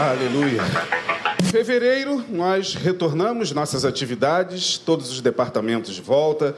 [0.00, 0.62] Aleluia.
[1.38, 6.56] Em fevereiro, nós retornamos nossas atividades, todos os departamentos de volta,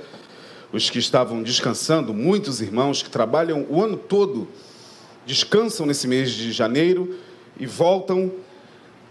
[0.72, 4.46] os que estavam descansando, muitos irmãos que trabalham o ano todo,
[5.26, 7.18] descansam nesse mês de janeiro
[7.58, 8.30] e voltam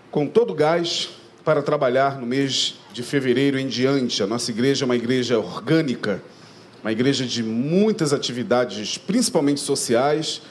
[0.10, 1.10] com todo o gás
[1.44, 4.24] para trabalhar no mês de fevereiro em diante.
[4.24, 6.24] A nossa igreja é uma igreja orgânica,
[6.82, 10.42] uma igreja de muitas atividades, principalmente sociais,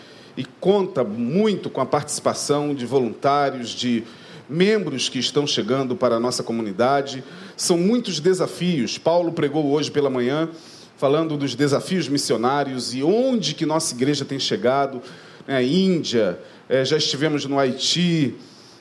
[0.41, 4.04] e conta muito com a participação de voluntários, de
[4.49, 7.22] membros que estão chegando para a nossa comunidade.
[7.58, 8.96] São muitos desafios.
[8.96, 10.49] Paulo pregou hoje pela manhã
[10.96, 15.03] falando dos desafios missionários e onde que nossa igreja tem chegado.
[15.46, 15.63] Né?
[15.63, 18.35] Índia, é, já estivemos no Haiti,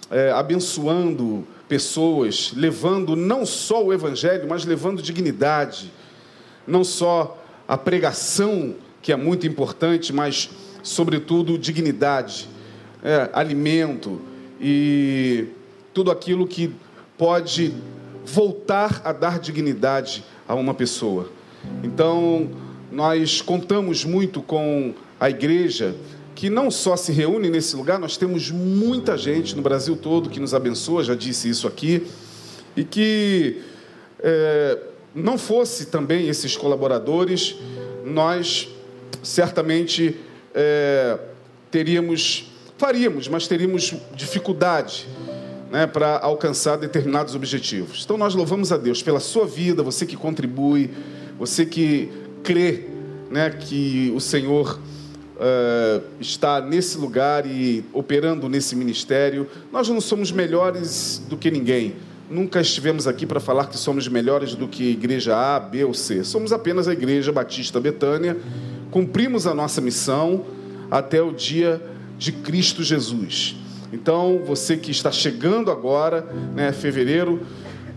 [0.09, 5.91] é, abençoando pessoas, levando não só o evangelho, mas levando dignidade,
[6.65, 7.37] não só
[7.67, 10.49] a pregação, que é muito importante, mas
[10.83, 12.47] sobretudo dignidade,
[13.03, 14.21] é, alimento
[14.59, 15.47] e
[15.93, 16.73] tudo aquilo que
[17.17, 17.73] pode
[18.25, 21.29] voltar a dar dignidade a uma pessoa.
[21.83, 22.49] Então,
[22.91, 25.95] nós contamos muito com a igreja
[26.35, 30.39] que não só se reúne nesse lugar, nós temos muita gente no Brasil todo que
[30.39, 32.07] nos abençoa, já disse isso aqui,
[32.77, 33.57] e que
[34.19, 34.79] é,
[35.13, 37.57] não fosse também esses colaboradores,
[38.05, 38.69] nós
[39.21, 40.15] certamente
[40.53, 41.17] é,
[41.71, 45.07] teríamos, faríamos, mas teríamos dificuldade
[45.71, 48.03] né, para alcançar determinados objetivos.
[48.03, 50.89] Então nós louvamos a Deus pela sua vida, você que contribui,
[51.37, 52.09] você que
[52.43, 52.85] crê
[53.29, 54.79] né, que o Senhor
[55.39, 59.47] uh, está nesse lugar e operando nesse ministério.
[59.71, 61.95] Nós não somos melhores do que ninguém.
[62.29, 66.23] Nunca estivemos aqui para falar que somos melhores do que igreja A, B ou C.
[66.23, 68.37] Somos apenas a igreja Batista Betânia.
[68.91, 70.45] Cumprimos a nossa missão
[70.89, 71.81] até o dia
[72.17, 73.55] de Cristo Jesus.
[73.93, 76.21] Então, você que está chegando agora,
[76.55, 77.41] né, fevereiro,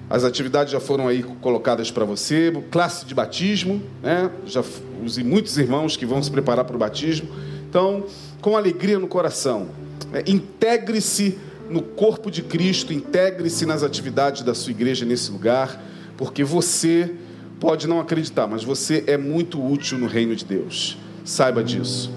[0.09, 4.31] as atividades já foram aí colocadas para você, classe de batismo, né?
[4.47, 4.63] Já
[5.03, 7.29] usei muitos irmãos que vão se preparar para o batismo.
[7.69, 8.05] Então,
[8.41, 9.69] com alegria no coração,
[10.11, 10.23] né?
[10.27, 11.39] integre-se
[11.71, 15.83] no corpo de Cristo, integre-se nas atividades da sua igreja nesse lugar,
[16.19, 17.15] porque você
[17.63, 20.99] pode não acreditar, mas você é muito útil no reino de Deus.
[21.25, 22.11] Saiba disso.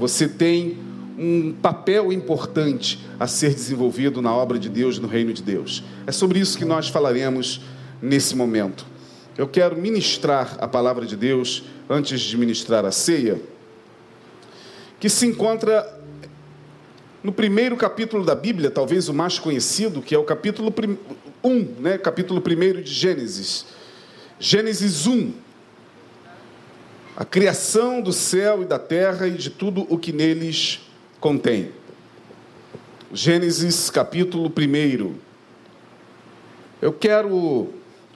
[0.00, 0.78] Você tem
[1.16, 5.84] um papel importante a ser desenvolvido na obra de Deus, no reino de Deus.
[6.08, 7.60] É sobre isso que nós falaremos
[8.02, 8.84] nesse momento.
[9.38, 13.40] Eu quero ministrar a palavra de Deus antes de ministrar a ceia,
[14.98, 16.00] que se encontra
[17.22, 20.74] no primeiro capítulo da Bíblia, talvez o mais conhecido, que é o capítulo
[21.44, 21.96] 1, né?
[21.96, 23.78] capítulo 1 de Gênesis.
[24.42, 25.34] Gênesis 1.
[27.14, 30.80] A criação do céu e da terra e de tudo o que neles
[31.20, 31.72] contém.
[33.12, 35.14] Gênesis capítulo 1.
[36.80, 37.68] Eu quero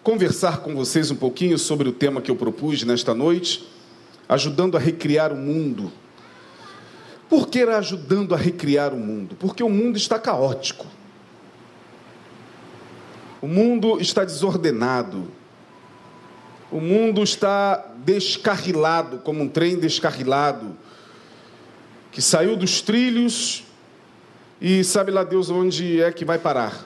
[0.02, 3.68] conversar com vocês um pouquinho sobre o tema que eu propus nesta noite,
[4.26, 5.92] ajudando a recriar o mundo.
[7.28, 9.36] Por que ajudando a recriar o mundo?
[9.38, 10.86] Porque o mundo está caótico.
[13.42, 15.43] O mundo está desordenado.
[16.74, 20.76] O mundo está descarrilado, como um trem descarrilado
[22.10, 23.62] que saiu dos trilhos
[24.60, 26.84] e sabe lá Deus onde é que vai parar.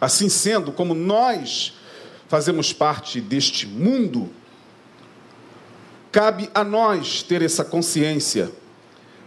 [0.00, 1.74] Assim sendo, como nós
[2.26, 4.30] fazemos parte deste mundo,
[6.10, 8.50] cabe a nós ter essa consciência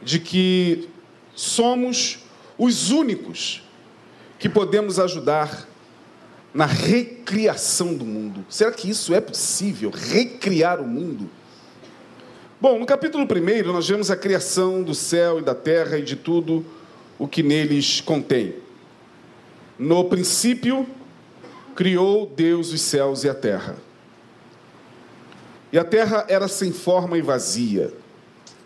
[0.01, 0.89] de que
[1.35, 2.17] somos
[2.57, 3.61] os únicos
[4.39, 5.67] que podemos ajudar
[6.53, 8.45] na recriação do mundo.
[8.49, 9.89] Será que isso é possível?
[9.89, 11.29] Recriar o mundo?
[12.61, 16.15] Bom, no capítulo 1 nós vemos a criação do céu e da terra e de
[16.15, 16.65] tudo
[17.17, 18.55] o que neles contém.
[19.77, 20.87] No princípio,
[21.75, 23.75] criou Deus os céus e a terra.
[25.71, 27.91] E a terra era sem forma e vazia,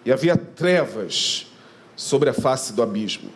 [0.05, 1.47] e havia trevas
[1.95, 3.29] sobre a face do abismo,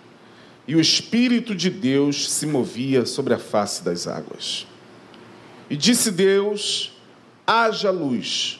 [0.71, 4.65] e o Espírito de Deus se movia sobre a face das águas.
[5.69, 6.93] E disse Deus:
[7.45, 8.57] haja luz,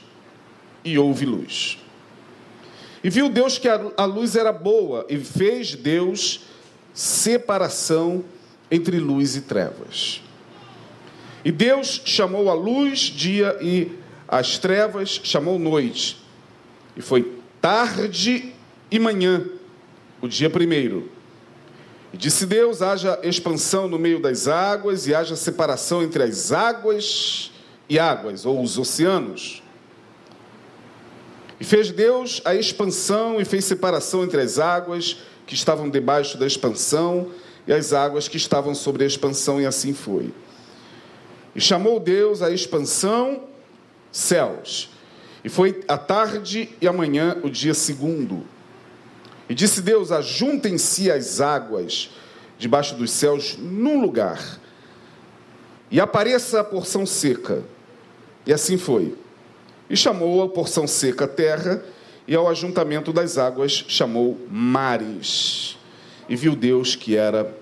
[0.84, 1.78] e houve luz.
[3.02, 6.42] E viu Deus que a luz era boa, e fez Deus
[6.94, 8.26] separação
[8.70, 10.22] entre luz e trevas.
[11.46, 13.90] E Deus chamou a luz dia e
[14.28, 16.18] as trevas chamou noite.
[16.94, 18.52] E foi tarde
[18.92, 19.46] e manhã,
[20.22, 21.21] o dia primeiro.
[22.14, 27.52] E disse Deus: haja expansão no meio das águas, e haja separação entre as águas
[27.90, 29.64] e águas, ou os oceanos.
[31.60, 36.48] E fez Deus a expansão e fez separação entre as águas que estavam debaixo da
[36.48, 37.30] expansão
[37.68, 40.34] e as águas que estavam sobre a expansão, e assim foi.
[41.56, 43.44] E chamou Deus a expansão
[44.12, 44.90] céus.
[45.44, 48.46] E foi a tarde e amanhã o dia segundo.
[49.52, 52.10] E disse Deus: Ajuntem-se as águas
[52.58, 54.42] debaixo dos céus num lugar,
[55.92, 57.62] e apareça a porção seca.
[58.46, 59.14] E assim foi.
[59.90, 61.84] E chamou a porção seca terra,
[62.26, 65.78] e ao ajuntamento das águas chamou mares.
[66.30, 67.54] E viu Deus que era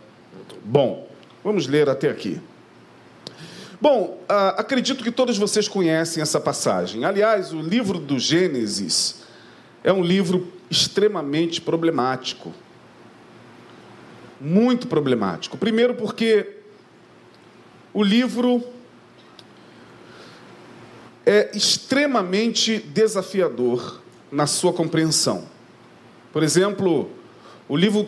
[0.64, 1.10] bom.
[1.44, 2.40] Vamos ler até aqui.
[3.82, 7.04] Bom, uh, acredito que todos vocês conhecem essa passagem.
[7.04, 9.24] Aliás, o livro do Gênesis
[9.84, 12.54] é um livro extremamente problemático.
[14.40, 15.58] Muito problemático.
[15.58, 16.58] Primeiro, porque
[17.94, 18.64] o livro
[21.26, 24.02] é extremamente desafiador
[24.32, 25.48] na sua compreensão.
[26.32, 27.10] Por exemplo,
[27.68, 28.08] o livro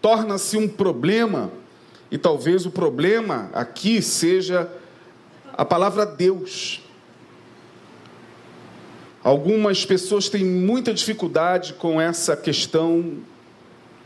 [0.00, 1.50] torna-se um problema,
[2.10, 4.70] e talvez o problema aqui seja
[5.52, 6.80] a palavra Deus.
[9.26, 13.14] Algumas pessoas têm muita dificuldade com essa questão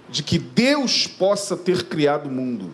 [0.08, 2.72] de que Deus possa ter criado o mundo.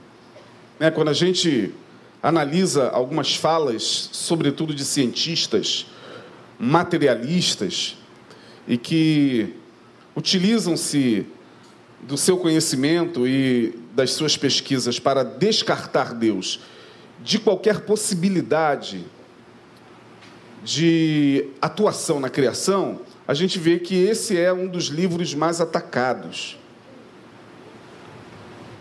[0.79, 0.89] Né?
[0.93, 1.75] Quando a gente
[2.23, 5.87] analisa algumas falas, sobretudo de cientistas
[6.57, 7.97] materialistas,
[8.69, 9.53] e que
[10.15, 11.27] utilizam-se
[12.01, 16.61] do seu conhecimento e das suas pesquisas para descartar Deus
[17.25, 19.05] de qualquer possibilidade
[20.67, 26.59] de atuação na criação, a gente vê que esse é um dos livros mais atacados.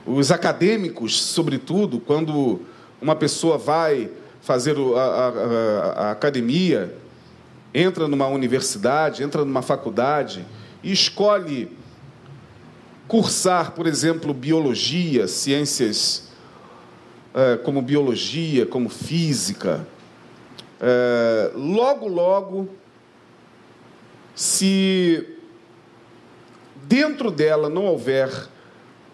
[0.04, 2.62] Os acadêmicos, sobretudo, quando
[3.00, 4.10] uma pessoa vai
[4.42, 6.98] fazer a, a, a, academia,
[7.72, 10.44] entra numa universidade, entra numa faculdade
[10.82, 11.70] e escolhe
[13.08, 16.30] cursar, por exemplo, biologia, ciências
[17.36, 19.88] é, como biologia, como física,
[20.80, 22.70] é, logo, logo,
[24.36, 25.26] se
[26.84, 28.30] dentro dela não houver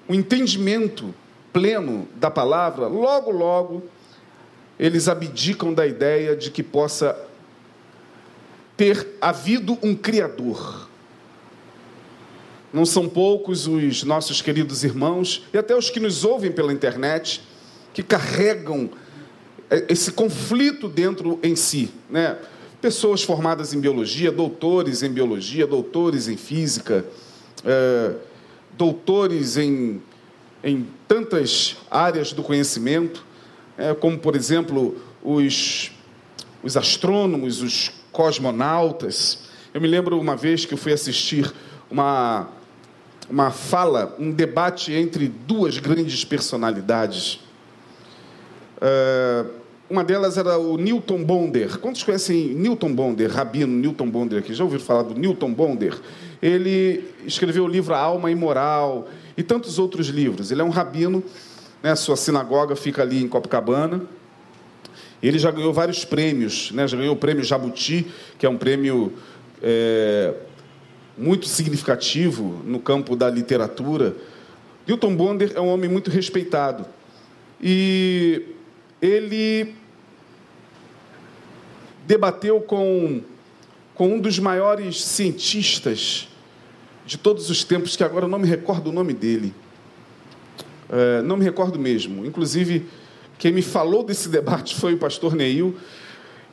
[0.10, 1.14] um entendimento
[1.54, 3.84] pleno da palavra, logo, logo,
[4.80, 7.18] eles abdicam da ideia de que possa
[8.76, 10.90] ter havido um Criador.
[12.74, 17.44] Não são poucos os nossos queridos irmãos e até os que nos ouvem pela internet
[17.94, 18.90] que carregam
[19.88, 22.38] esse conflito dentro em si, né?
[22.82, 27.06] Pessoas formadas em biologia, doutores em biologia, doutores em física,
[27.64, 28.16] é,
[28.76, 30.02] doutores em,
[30.64, 33.24] em tantas áreas do conhecimento,
[33.78, 35.92] é, como, por exemplo, os,
[36.64, 39.44] os astrônomos, os cosmonautas.
[39.74, 41.54] Eu me lembro uma vez que eu fui assistir
[41.90, 42.50] uma,
[43.30, 47.40] uma fala, um debate entre duas grandes personalidades
[48.82, 49.61] Uh,
[49.92, 51.78] uma delas era o Newton Bonder.
[51.78, 54.54] Quantos conhecem Newton Bonder, Rabino Newton Bonder aqui?
[54.54, 56.00] Já ouviram falar do Newton Bonder?
[56.42, 60.50] Ele escreveu o livro A Alma Imoral e tantos outros livros.
[60.50, 61.22] Ele é um rabino,
[61.84, 61.94] né?
[61.98, 64.02] sua sinagoga fica ali em Copacabana.
[65.22, 66.88] Ele já ganhou vários prêmios, né?
[66.88, 68.08] já ganhou o prêmio Jabuti,
[68.40, 69.12] que é um prêmio
[69.62, 70.34] é,
[71.18, 74.16] muito significativo no campo da literatura.
[74.88, 76.86] Newton Bonder é um homem muito respeitado.
[77.62, 78.56] E
[79.02, 79.81] ele
[82.06, 83.22] debateu com,
[83.96, 86.28] com um dos maiores cientistas
[87.06, 89.54] de todos os tempos, que agora eu não me recordo o nome dele.
[90.90, 92.26] É, não me recordo mesmo.
[92.26, 92.86] Inclusive,
[93.38, 95.76] quem me falou desse debate foi o pastor Neil.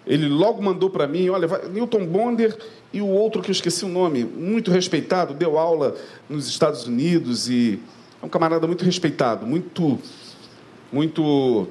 [0.07, 2.57] Ele logo mandou para mim, olha, vai, Newton Bonder
[2.93, 5.95] e o outro que eu esqueci o nome, muito respeitado, deu aula
[6.31, 7.79] nos Estados Unidos e
[8.23, 9.99] é um camarada muito respeitado, muito,
[10.91, 11.69] muito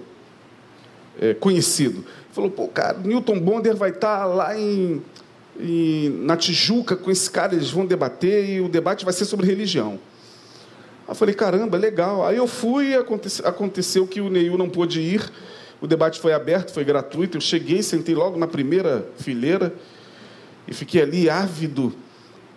[1.19, 2.05] é, conhecido.
[2.31, 5.01] Falou, pô, cara, Newton Bonder vai estar tá lá em,
[5.59, 9.45] em, na Tijuca com esse cara, eles vão debater e o debate vai ser sobre
[9.45, 9.99] religião.
[11.07, 12.25] Aí eu falei, caramba, legal.
[12.25, 15.31] Aí eu fui aconteceu, aconteceu que o Neil não pôde ir.
[15.79, 17.37] O debate foi aberto, foi gratuito.
[17.37, 19.73] Eu cheguei, sentei logo na primeira fileira
[20.67, 21.93] e fiquei ali ávido.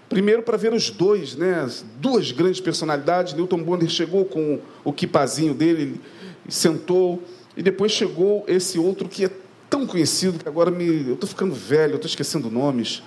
[0.08, 1.60] Primeiro para ver os dois, né?
[1.60, 3.34] As duas grandes personalidades.
[3.34, 6.00] Newton Bonder chegou com o quipazinho dele,
[6.48, 7.22] sentou.
[7.60, 9.30] E depois chegou esse outro que é
[9.68, 13.02] tão conhecido que agora me, eu estou ficando velho, eu estou esquecendo nomes.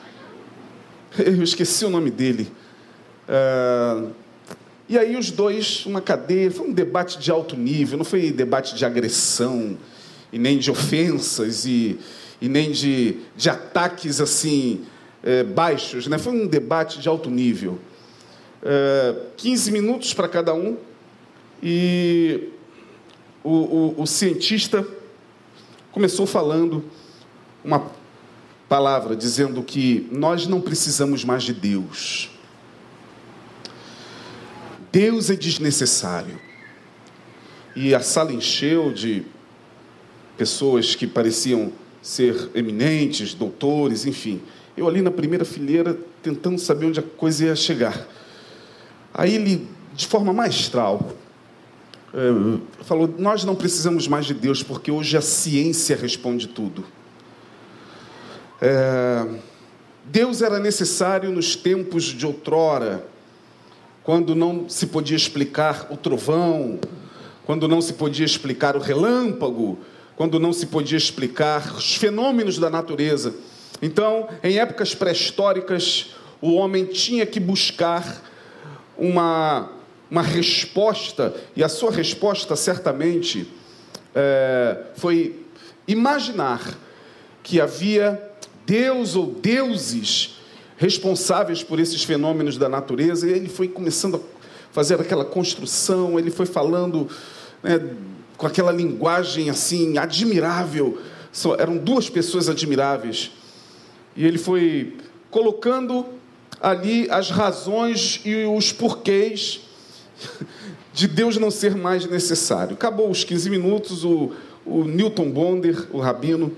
[1.17, 2.51] Eu esqueci o nome dele.
[3.27, 4.12] Uh,
[4.88, 8.75] e aí os dois, uma cadeia, foi um debate de alto nível, não foi debate
[8.75, 9.75] de agressão,
[10.31, 12.00] e nem de ofensas, e,
[12.39, 14.86] e nem de, de ataques assim
[15.24, 16.19] é, baixos, né?
[16.19, 17.79] foi um debate de alto nível.
[18.62, 20.77] Uh, 15 minutos para cada um,
[21.62, 22.50] e
[23.43, 23.50] o,
[23.97, 24.88] o, o cientista
[25.91, 26.83] começou falando
[27.63, 27.91] uma
[28.67, 32.31] palavra dizendo que nós não precisamos mais de Deus.
[34.91, 36.39] Deus é desnecessário.
[37.75, 39.23] E a sala encheu de
[40.38, 41.71] pessoas que pareciam
[42.01, 44.41] ser eminentes, doutores, enfim.
[44.75, 48.07] Eu ali na primeira fileira tentando saber onde a coisa ia chegar.
[49.13, 51.13] Aí ele, de forma maestral,
[52.84, 56.86] falou: Nós não precisamos mais de Deus, porque hoje a ciência responde tudo.
[58.62, 59.27] É,
[60.05, 63.05] Deus era necessário nos tempos de outrora,
[64.03, 66.79] quando não se podia explicar o trovão,
[67.46, 69.79] quando não se podia explicar o relâmpago,
[70.15, 73.34] quando não se podia explicar os fenômenos da natureza.
[73.82, 78.22] Então, em épocas pré-históricas, o homem tinha que buscar
[78.98, 79.72] uma,
[80.13, 83.48] uma resposta, e a sua resposta certamente
[84.13, 85.43] é, foi
[85.88, 86.77] imaginar
[87.41, 88.22] que havia
[88.63, 90.36] Deus ou deuses
[90.77, 94.20] responsáveis por esses fenômenos da natureza, e ele foi começando a
[94.72, 97.10] fazer aquela construção, ele foi falando
[97.63, 97.82] né,
[98.38, 101.01] com aquela linguagem assim admirável.
[101.58, 103.32] Eram duas pessoas admiráveis.
[104.15, 104.96] E ele foi
[105.32, 106.05] colocando
[106.62, 109.73] ali as razões e os porquês
[110.93, 112.74] de Deus não ser mais necessário.
[112.74, 114.32] Acabou os 15 minutos, o,
[114.65, 116.55] o Newton Bonder, o rabino,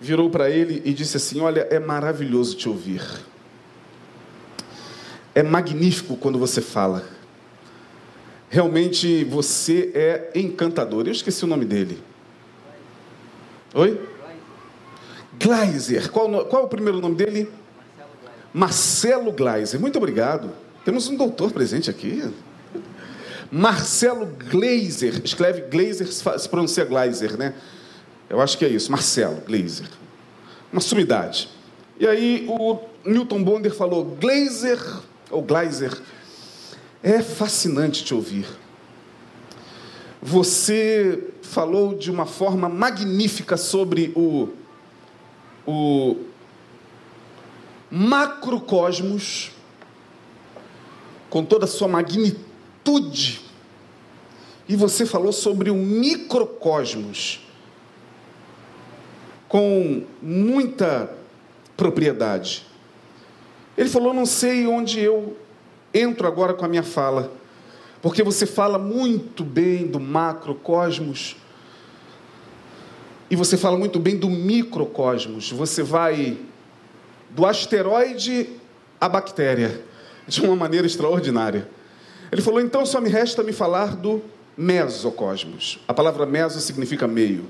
[0.00, 3.02] virou para ele e disse assim: Olha, é maravilhoso te ouvir.
[5.34, 7.04] É magnífico quando você fala.
[8.48, 11.06] Realmente você é encantador.
[11.06, 12.02] Eu esqueci o nome dele.
[13.74, 14.00] Oi?
[15.38, 16.10] Gleiser.
[16.10, 17.50] Qual, qual é o primeiro nome dele?
[18.52, 19.78] Marcelo Gleiser.
[19.78, 20.50] Muito obrigado.
[20.84, 22.22] Temos um doutor presente aqui.
[23.50, 25.20] Marcelo Gleiser.
[25.24, 27.54] Escreve Gleiser, se pronuncia Gleiser, né?
[28.28, 28.90] Eu acho que é isso.
[28.90, 29.88] Marcelo Gleiser.
[30.72, 31.48] Uma sumidade.
[31.98, 34.78] E aí o Newton Bonder falou: Gleiser,
[35.30, 35.96] ou Gleiser,
[37.02, 38.46] é fascinante te ouvir.
[40.20, 44.48] Você falou de uma forma magnífica sobre o,
[45.66, 46.16] o
[47.90, 49.52] macrocosmos,
[51.30, 52.44] com toda a sua magnitude,
[54.68, 57.40] e você falou sobre o microcosmos,
[59.48, 61.10] com muita
[61.76, 62.66] propriedade.
[63.76, 65.36] Ele falou: Não sei onde eu
[65.94, 67.32] entro agora com a minha fala,
[68.02, 71.36] porque você fala muito bem do macrocosmos
[73.30, 75.50] e você fala muito bem do microcosmos.
[75.52, 76.38] Você vai
[77.30, 78.50] do asteroide
[79.00, 79.82] à bactéria
[80.26, 81.68] de uma maneira extraordinária.
[82.30, 84.22] Ele falou: então só me resta me falar do
[84.56, 85.78] mesocosmos.
[85.86, 87.44] A palavra meso significa meio.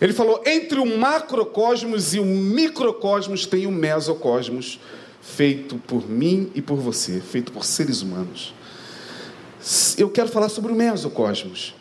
[0.00, 4.80] Ele falou: entre o macrocosmos e o microcosmos tem o mesocosmos
[5.20, 8.54] feito por mim e por você, feito por seres humanos.
[9.96, 11.74] Eu quero falar sobre o mesocosmos.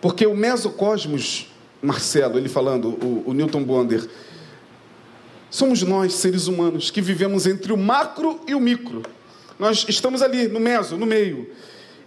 [0.00, 1.48] Porque o mesocosmos,
[1.82, 4.06] Marcelo, ele falando, o, o Newton Bonder,
[5.50, 9.02] somos nós, seres humanos, que vivemos entre o macro e o micro.
[9.58, 11.50] Nós estamos ali, no meso, no meio.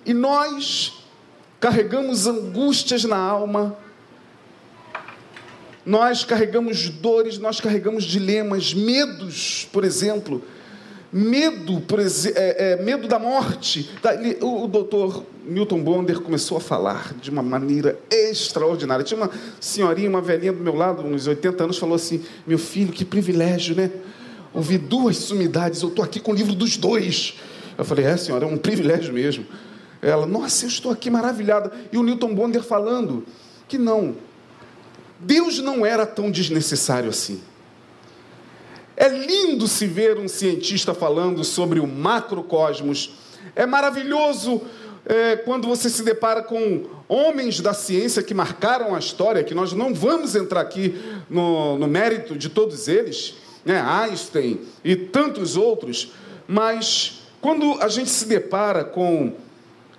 [0.05, 1.05] E nós
[1.59, 3.77] carregamos angústias na alma,
[5.85, 10.43] nós carregamos dores, nós carregamos dilemas, medos, por exemplo.
[11.09, 13.89] Medo, por é, é, medo da morte.
[14.01, 14.11] Tá,
[14.41, 19.05] o, o doutor Milton Bonder começou a falar de uma maneira extraordinária.
[19.05, 22.91] Tinha uma senhorinha, uma velhinha do meu lado, uns 80 anos, falou assim: Meu filho,
[22.91, 23.89] que privilégio, né?
[24.57, 27.35] Ouvi duas sumidades, eu estou aqui com o livro dos dois.
[27.77, 29.45] Eu falei: É, senhora, é um privilégio mesmo.
[30.01, 31.71] Ela, nossa, eu estou aqui maravilhada.
[31.91, 33.23] E o Newton Bonder falando
[33.67, 34.15] que não,
[35.19, 37.39] Deus não era tão desnecessário assim.
[38.95, 43.11] É lindo se ver um cientista falando sobre o macrocosmos.
[43.55, 44.63] É maravilhoso
[45.05, 49.71] é, quando você se depara com homens da ciência que marcaram a história, que nós
[49.73, 50.99] não vamos entrar aqui
[51.29, 53.35] no, no mérito de todos eles,
[53.67, 53.81] né?
[53.81, 56.13] Einstein e tantos outros,
[56.47, 59.35] mas quando a gente se depara com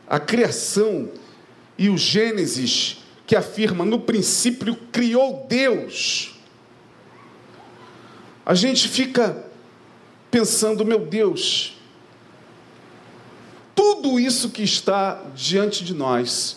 [0.09, 1.11] a criação
[1.77, 6.35] e o Gênesis que afirma no princípio criou Deus.
[8.45, 9.45] A gente fica
[10.31, 11.77] pensando, meu Deus,
[13.75, 16.57] tudo isso que está diante de nós,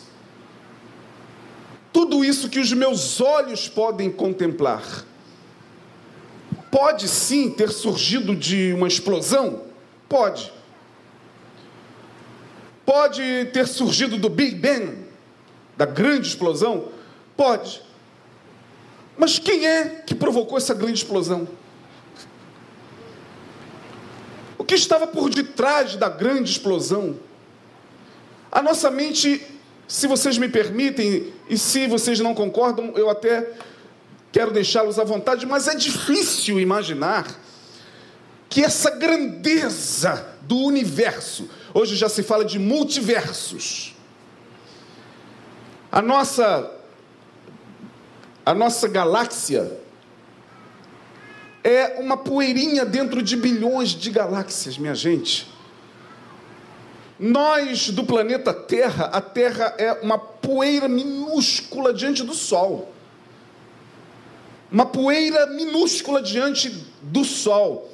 [1.91, 5.06] tudo isso que os meus olhos podem contemplar,
[6.72, 9.63] pode sim ter surgido de uma explosão?
[10.08, 10.51] Pode.
[12.86, 13.22] Pode
[13.54, 14.98] ter surgido do Big Bang,
[15.78, 16.90] da grande explosão?
[17.36, 17.82] Pode.
[19.18, 21.48] Mas quem é que provocou essa grande explosão?
[24.58, 27.20] O que estava por detrás da grande explosão?
[28.51, 29.46] A nossa mente,
[29.88, 33.51] se vocês me permitem, e se vocês não concordam, eu até
[34.32, 37.28] quero deixá-los à vontade, mas é difícil imaginar
[38.50, 43.96] que essa grandeza do universo, hoje já se fala de multiversos,
[45.92, 46.78] a nossa
[48.46, 49.80] a nossa galáxia
[51.64, 55.48] é uma poeirinha dentro de bilhões de galáxias, minha gente.
[57.20, 62.92] Nós do planeta Terra, a Terra é uma poeira minúscula diante do Sol.
[64.72, 66.70] Uma poeira minúscula diante
[67.01, 67.92] do Sol.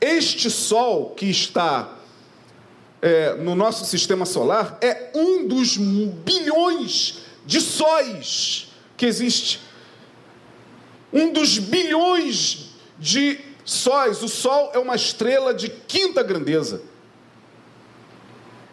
[0.00, 1.98] Este Sol que está
[3.02, 9.60] é, no nosso sistema solar é um dos bilhões de sóis que existe.
[11.12, 14.22] Um dos bilhões de sóis.
[14.22, 16.80] O Sol é uma estrela de quinta grandeza.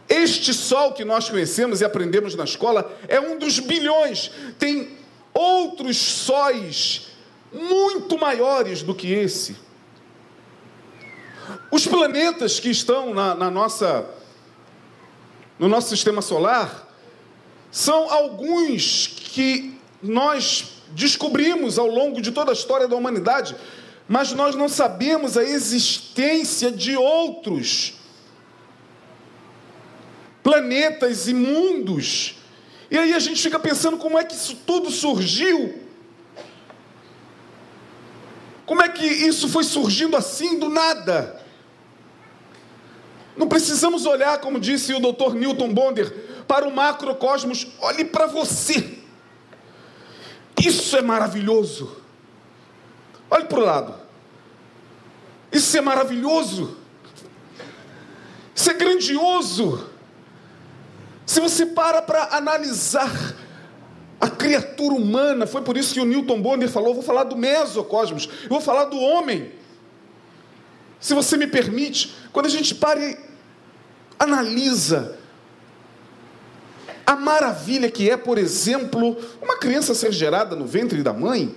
[0.08, 4.30] Este Sol que nós conhecemos e aprendemos na escola é um dos bilhões.
[4.60, 4.96] Tem
[5.34, 7.07] outros sóis
[7.52, 9.56] muito maiores do que esse.
[11.72, 14.06] Os planetas que estão na, na nossa,
[15.58, 16.88] no nosso sistema solar
[17.72, 23.56] são alguns que nós descobrimos ao longo de toda a história da humanidade,
[24.08, 27.94] mas nós não sabemos a existência de outros
[30.42, 32.36] planetas e mundos.
[32.90, 35.87] E aí a gente fica pensando como é que isso tudo surgiu.
[38.68, 41.42] Como é que isso foi surgindo assim do nada?
[43.38, 45.36] Não precisamos olhar, como disse o Dr.
[45.36, 47.66] Newton Bonder, para o macrocosmos.
[47.80, 49.00] Olhe para você.
[50.62, 51.96] Isso é maravilhoso.
[53.32, 53.96] Olhe para o lado.
[55.50, 56.78] Isso é maravilhoso.
[58.54, 59.90] Isso é grandioso.
[61.26, 63.10] Se você para para analisar
[64.28, 68.30] a criatura humana, foi por isso que o Newton Bonder falou: vou falar do mesocosmos,
[68.44, 69.52] eu vou falar do homem.
[71.00, 73.18] Se você me permite, quando a gente para e
[74.20, 75.18] analisa
[77.06, 81.56] a maravilha que é, por exemplo, uma criança ser gerada no ventre da mãe.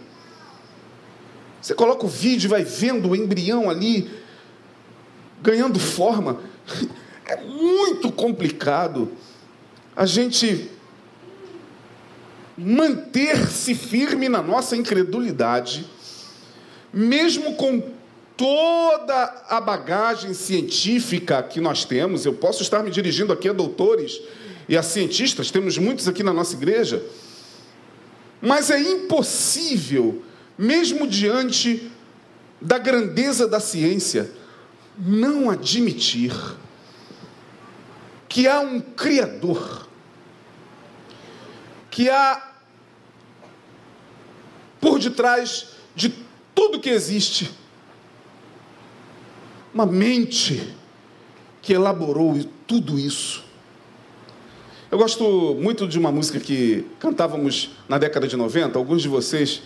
[1.60, 4.08] Você coloca o vídeo e vai vendo o embrião ali
[5.42, 6.40] ganhando forma.
[7.26, 9.12] É muito complicado
[9.94, 10.68] a gente
[12.62, 15.86] manter-se firme na nossa incredulidade,
[16.92, 17.82] mesmo com
[18.36, 22.26] toda a bagagem científica que nós temos.
[22.26, 24.20] Eu posso estar me dirigindo aqui a doutores
[24.68, 27.02] e a cientistas, temos muitos aqui na nossa igreja,
[28.42, 30.22] mas é impossível,
[30.56, 31.90] mesmo diante
[32.60, 34.30] da grandeza da ciência,
[34.98, 36.34] não admitir
[38.28, 39.88] que há um Criador
[41.90, 42.49] que há
[44.80, 46.12] por detrás de
[46.54, 47.50] tudo que existe
[49.72, 50.74] uma mente
[51.62, 53.44] que elaborou tudo isso.
[54.90, 58.76] Eu gosto muito de uma música que cantávamos na década de 90.
[58.76, 59.62] Alguns de vocês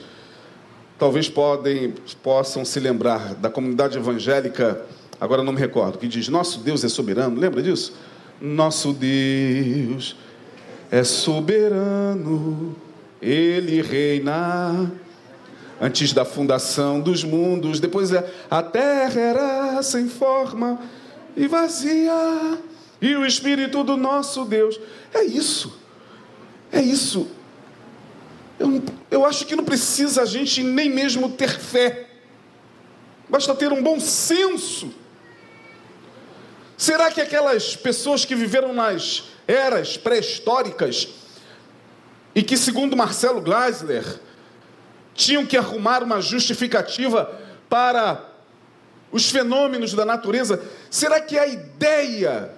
[0.98, 4.84] talvez podem, possam se lembrar da comunidade evangélica,
[5.18, 7.40] agora não me recordo, que diz: Nosso Deus é soberano.
[7.40, 7.94] Lembra disso?
[8.40, 10.14] Nosso Deus
[10.90, 12.76] é soberano,
[13.22, 14.92] ele reina
[15.84, 17.78] antes da fundação dos mundos.
[17.78, 20.80] Depois é, a terra era sem forma
[21.36, 22.58] e vazia,
[23.02, 24.80] e o Espírito do nosso Deus.
[25.12, 25.78] É isso,
[26.72, 27.28] é isso.
[28.58, 32.06] Eu, eu acho que não precisa a gente nem mesmo ter fé,
[33.28, 34.90] basta ter um bom senso.
[36.78, 41.08] Será que aquelas pessoas que viveram nas eras pré-históricas
[42.34, 44.20] e que, segundo Marcelo Gleisler,
[45.14, 48.22] tinham que arrumar uma justificativa para
[49.10, 52.52] os fenômenos da natureza, será que a ideia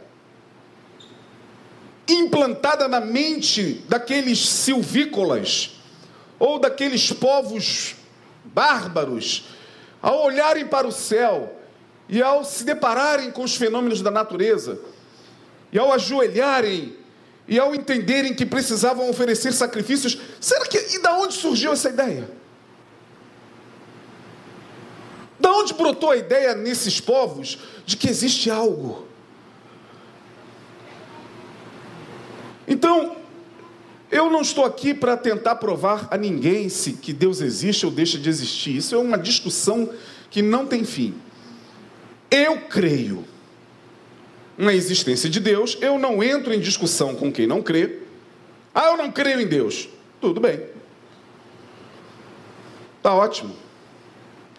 [2.09, 5.73] implantada na mente daqueles silvícolas
[6.39, 7.97] ou daqueles povos
[8.45, 9.49] bárbaros,
[10.01, 11.55] ao olharem para o céu
[12.09, 14.79] e ao se depararem com os fenômenos da natureza,
[15.73, 16.97] e ao ajoelharem
[17.49, 22.29] e ao entenderem que precisavam oferecer sacrifícios, será que e da onde surgiu essa ideia?
[25.39, 29.07] Da onde brotou a ideia nesses povos de que existe algo?
[32.67, 33.17] Então,
[34.11, 38.19] eu não estou aqui para tentar provar a ninguém se que Deus existe ou deixa
[38.19, 38.77] de existir.
[38.77, 39.91] Isso é uma discussão
[40.31, 41.15] que não tem fim.
[42.31, 43.25] Eu creio
[44.57, 47.99] na existência de Deus, eu não entro em discussão com quem não crê.
[48.75, 49.89] Ah, eu não creio em Deus.
[50.21, 50.63] Tudo bem.
[52.97, 53.55] Está ótimo.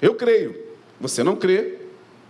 [0.01, 0.66] Eu creio.
[0.99, 1.75] Você não crê,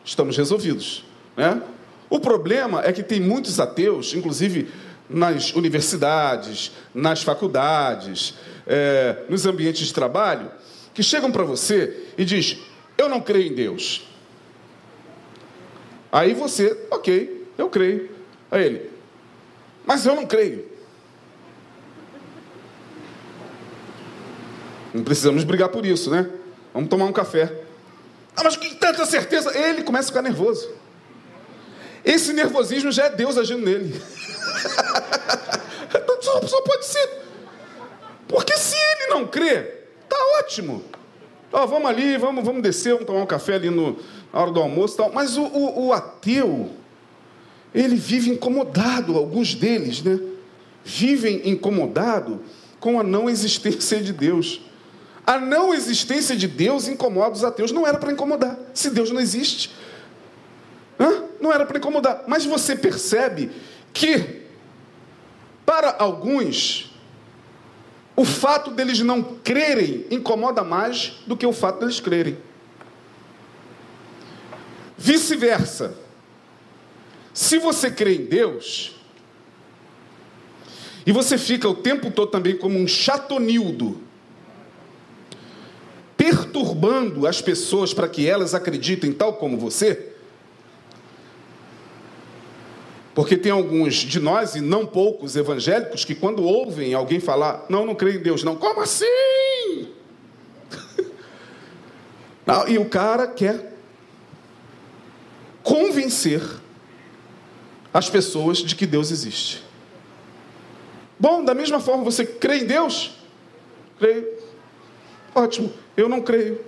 [0.03, 1.05] estamos resolvidos.
[1.35, 1.61] Né?
[2.09, 4.69] O problema é que tem muitos ateus, inclusive
[5.09, 10.51] nas universidades, nas faculdades, é, nos ambientes de trabalho,
[10.93, 12.57] que chegam para você e diz:
[12.97, 14.07] Eu não creio em Deus.
[16.11, 18.09] Aí você, ok, eu creio.
[18.49, 18.89] Aí ele,
[19.85, 20.65] mas eu não creio.
[24.93, 26.29] Não precisamos brigar por isso, né?
[26.73, 27.66] Vamos tomar um café.
[28.37, 29.57] Ah, mas que tanta certeza?
[29.57, 30.69] Ele começa a ficar nervoso.
[32.05, 33.99] Esse nervosismo já é Deus agindo nele.
[36.21, 37.09] só, só pode ser.
[38.27, 39.61] Porque se ele não crê,
[40.07, 40.83] tá ótimo.
[41.51, 43.97] Ó, vamos ali, vamos, vamos descer, vamos tomar um café ali no,
[44.33, 45.11] na hora do almoço tal.
[45.11, 46.71] Mas o, o, o ateu,
[47.73, 50.19] ele vive incomodado, alguns deles, né?
[50.83, 52.41] Vivem incomodado
[52.79, 54.61] com a não existência de Deus.
[55.27, 57.73] A não existência de Deus incomoda os ateus.
[57.73, 58.57] Não era para incomodar.
[58.73, 59.69] Se Deus não existe,
[60.97, 61.25] Hã?
[61.41, 62.23] não era para incomodar.
[62.27, 63.51] Mas você percebe
[63.91, 64.43] que,
[65.65, 66.93] para alguns,
[68.15, 72.37] o fato deles não crerem incomoda mais do que o fato deles crerem.
[74.97, 75.93] Vice-versa.
[77.33, 78.95] Se você crê em Deus,
[81.05, 84.06] e você fica o tempo todo também como um chatonildo,
[86.57, 90.13] perturbando as pessoas para que elas acreditem tal como você,
[93.13, 97.85] porque tem alguns de nós, e não poucos evangélicos, que quando ouvem alguém falar, não,
[97.85, 99.91] não creio em Deus, não, como assim?
[102.45, 103.73] Não, e o cara quer
[105.61, 106.41] convencer
[107.93, 109.65] as pessoas de que Deus existe.
[111.19, 113.17] Bom, da mesma forma, você crê em Deus?
[113.99, 114.25] Creio.
[115.35, 115.73] Ótimo.
[115.97, 116.61] Eu não creio.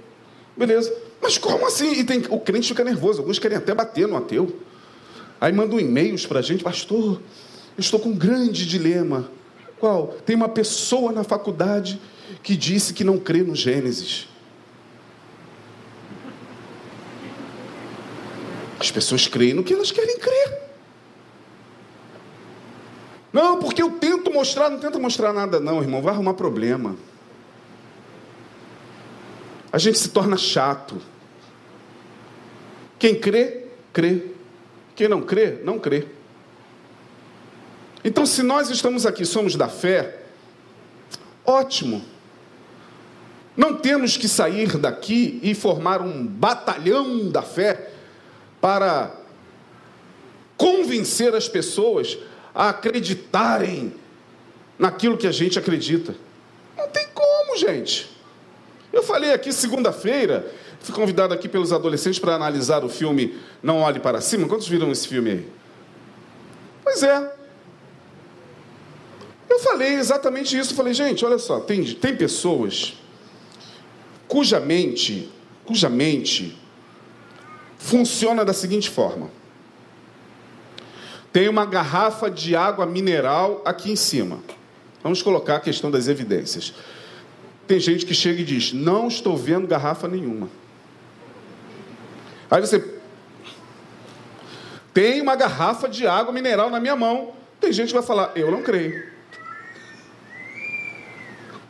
[0.57, 0.93] Beleza.
[1.21, 1.93] Mas como assim?
[1.93, 3.21] E tem, o crente fica nervoso.
[3.21, 4.59] Alguns querem até bater no ateu.
[5.39, 7.21] Aí mandam e-mails para a gente, pastor,
[7.77, 9.29] eu estou com um grande dilema.
[9.79, 10.07] Qual?
[10.25, 12.01] Tem uma pessoa na faculdade
[12.43, 14.27] que disse que não crê no Gênesis.
[18.79, 20.61] As pessoas creem no que elas querem crer.
[23.31, 26.95] Não, porque eu tento mostrar, não tenta mostrar nada, não, irmão, vai arrumar problema.
[29.71, 31.01] A gente se torna chato.
[32.97, 34.23] Quem crê, crê.
[34.95, 36.08] Quem não crê, não crê.
[38.03, 40.23] Então, se nós estamos aqui, somos da fé,
[41.45, 42.03] ótimo.
[43.55, 47.91] Não temos que sair daqui e formar um batalhão da fé
[48.62, 49.15] para
[50.58, 52.17] convencer as pessoas
[52.53, 53.93] a acreditarem
[54.77, 56.15] naquilo que a gente acredita.
[56.77, 58.10] Não tem como, gente.
[58.91, 63.99] Eu falei aqui segunda-feira, fui convidado aqui pelos adolescentes para analisar o filme Não Olhe
[63.99, 64.47] para Cima.
[64.47, 65.49] Quantos viram esse filme aí?
[66.84, 67.34] Pois é.
[69.49, 70.73] Eu falei exatamente isso.
[70.73, 72.93] Falei, gente, olha só, tem, tem pessoas
[74.28, 75.32] cuja mente,
[75.65, 76.58] cuja mente
[77.78, 79.30] funciona da seguinte forma.
[81.32, 84.39] Tem uma garrafa de água mineral aqui em cima.
[85.04, 86.73] Vamos colocar a questão das evidências.
[87.69, 90.49] Tem gente que chega e diz: Não estou vendo garrafa nenhuma.
[92.49, 92.84] Aí você.
[94.91, 97.32] Tem uma garrafa de água mineral na minha mão.
[97.62, 99.08] Tem gente que vai falar: Eu não creio.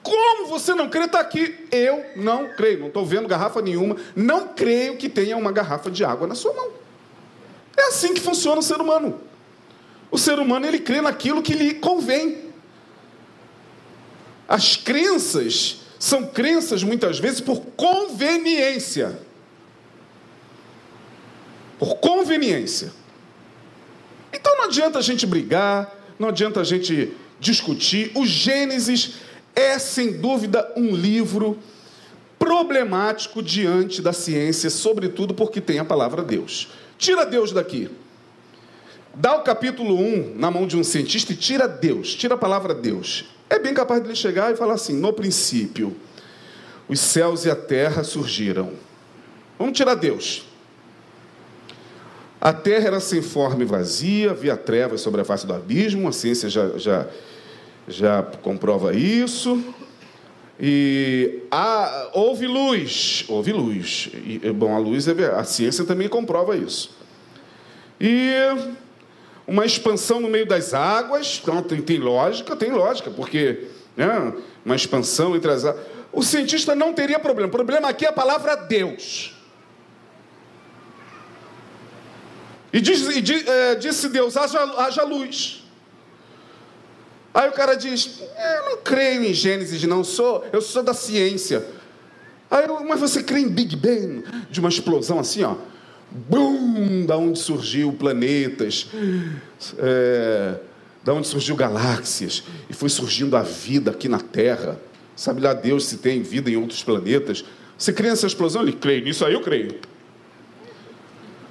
[0.01, 1.03] Como você não crê?
[1.03, 1.67] Está aqui.
[1.69, 2.79] Eu não creio.
[2.79, 3.97] Não estou vendo garrafa nenhuma.
[4.15, 6.71] Não creio que tenha uma garrafa de água na sua mão.
[7.75, 9.19] É assim que funciona o ser humano.
[10.09, 12.53] O ser humano ele crê naquilo que lhe convém.
[14.47, 19.19] As crenças são crenças muitas vezes por conveniência.
[21.77, 22.93] Por conveniência.
[24.31, 28.11] Então não adianta a gente brigar, não adianta a gente discutir.
[28.15, 29.15] O Gênesis
[29.53, 31.59] é, sem dúvida, um livro
[32.37, 36.69] problemático diante da ciência, sobretudo porque tem a palavra Deus.
[36.97, 37.89] Tira Deus daqui.
[39.13, 42.73] Dá o capítulo 1 na mão de um cientista e tira Deus, tira a palavra
[42.73, 43.25] Deus.
[43.49, 45.95] É bem capaz de ele chegar e falar assim: no princípio,
[46.87, 48.73] os céus e a terra surgiram.
[49.57, 50.45] Vamos tirar Deus.
[52.39, 56.11] A terra era sem forma e vazia, havia trevas sobre a face do abismo, a
[56.11, 57.07] ciência já, já,
[57.85, 59.61] já comprova isso.
[60.57, 64.09] E há, houve luz, houve luz.
[64.13, 66.91] E, bom, a luz, é a ciência também comprova isso.
[67.99, 68.31] E
[69.49, 74.33] uma expansão no meio das águas, então tem, tem lógica, tem lógica, porque né,
[74.63, 75.83] uma expansão entre as águas.
[76.13, 77.49] O cientista não teria problema.
[77.49, 79.35] O problema aqui é a palavra Deus.
[82.71, 85.63] E, diz, e é, disse Deus: haja, haja luz.
[87.33, 90.93] Aí o cara diz: é, Eu não creio em Gênesis, não sou, eu sou da
[90.93, 91.65] ciência.
[92.51, 94.23] Aí, mas você crê em Big Bang?
[94.49, 95.55] De uma explosão assim, ó.
[96.11, 97.05] Bum!
[97.05, 98.87] Da onde surgiu planetas,
[99.77, 100.55] é,
[101.03, 104.79] da onde surgiu galáxias, e foi surgindo a vida aqui na Terra.
[105.15, 107.43] Sabe lá Deus se tem vida em outros planetas.
[107.77, 108.61] Você crê nessa explosão?
[108.61, 109.79] Ele crê, nisso aí eu creio.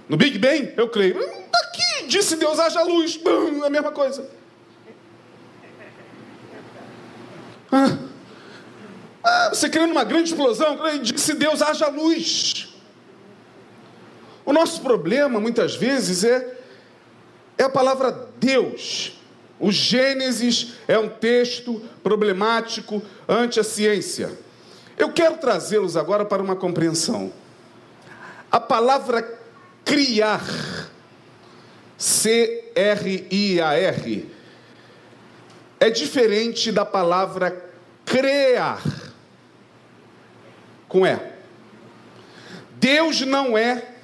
[0.08, 1.18] No Big Bang, eu creio.
[1.18, 3.16] Está aqui, disse Deus, haja luz.
[3.16, 4.28] Bum, a mesma coisa.
[7.70, 7.98] Ah,
[9.22, 10.78] ah, você crê numa grande explosão?
[11.02, 12.74] Disse Deus, haja luz.
[14.48, 16.56] O nosso problema, muitas vezes, é,
[17.58, 19.12] é a palavra Deus.
[19.60, 24.32] O Gênesis é um texto problemático ante a ciência.
[24.96, 27.30] Eu quero trazê-los agora para uma compreensão.
[28.50, 29.38] A palavra
[29.84, 30.42] criar,
[31.98, 32.70] C-R-I-A-R,
[35.78, 37.70] é diferente da palavra
[38.06, 38.82] criar,
[40.88, 41.20] com E.
[42.80, 43.97] Deus não é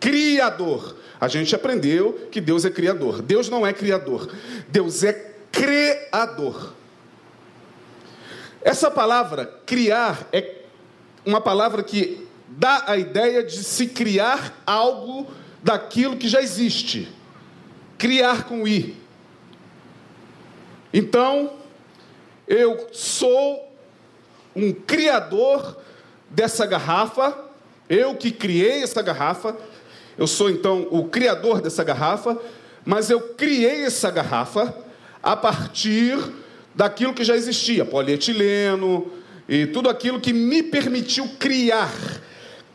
[0.00, 0.96] criador.
[1.20, 3.22] A gente aprendeu que Deus é criador.
[3.22, 4.30] Deus não é criador.
[4.68, 5.12] Deus é
[5.50, 6.74] criador.
[8.62, 10.56] Essa palavra criar é
[11.24, 15.26] uma palavra que dá a ideia de se criar algo
[15.62, 17.08] daquilo que já existe.
[17.98, 18.96] Criar com I.
[20.92, 21.52] Então,
[22.46, 23.72] eu sou
[24.54, 25.76] um criador
[26.30, 27.36] dessa garrafa,
[27.88, 29.56] eu que criei essa garrafa,
[30.18, 32.38] eu sou então o criador dessa garrafa,
[32.84, 34.74] mas eu criei essa garrafa
[35.22, 36.18] a partir
[36.74, 39.10] daquilo que já existia, polietileno
[39.48, 41.90] e tudo aquilo que me permitiu criar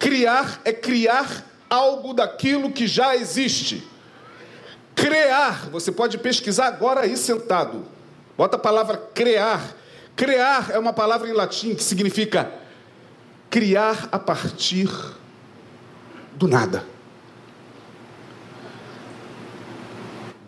[0.01, 3.87] Criar é criar algo daquilo que já existe.
[4.95, 7.85] Criar, você pode pesquisar agora aí sentado.
[8.35, 9.77] Bota a palavra criar.
[10.15, 12.51] Criar é uma palavra em latim que significa
[13.47, 14.89] criar a partir
[16.33, 16.83] do nada.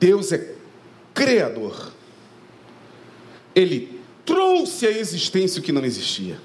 [0.04, 0.54] Deus é
[1.14, 1.94] criador.
[3.56, 6.38] Ele trouxe à existência o que não existia.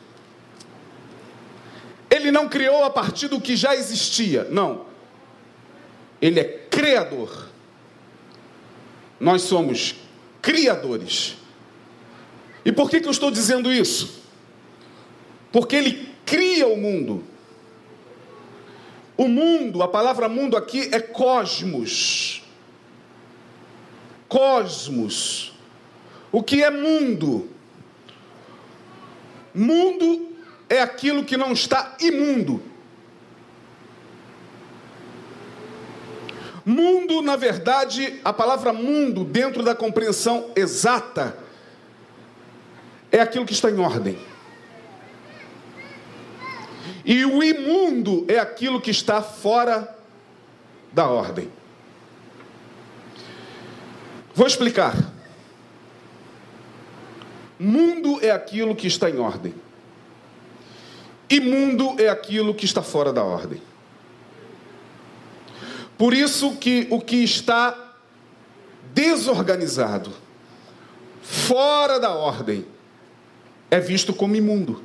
[2.09, 4.45] Ele não criou a partir do que já existia.
[4.45, 4.87] Não.
[6.23, 7.49] Ele é criador.
[9.19, 9.97] Nós somos
[10.41, 11.35] criadores.
[12.65, 14.23] E por que, que eu estou dizendo isso?
[15.51, 17.25] Porque ele cria o mundo.
[19.17, 22.47] O mundo, a palavra mundo aqui é cosmos.
[24.29, 25.53] Cosmos.
[26.31, 27.49] O que é mundo?
[29.55, 30.29] Mundo
[30.69, 32.63] é aquilo que não está imundo.
[36.65, 41.39] Mundo, na verdade, a palavra mundo, dentro da compreensão exata,
[43.11, 44.19] é aquilo que está em ordem.
[47.07, 49.97] E o imundo é aquilo que está fora
[50.93, 51.51] da ordem.
[54.39, 54.95] Vou explicar.
[57.59, 59.53] Mundo é aquilo que está em ordem.
[61.29, 63.61] Imundo é aquilo que está fora da ordem.
[65.99, 67.97] Por isso que o que está
[68.95, 70.13] desorganizado,
[71.21, 72.65] fora da ordem,
[73.69, 74.85] é visto como imundo.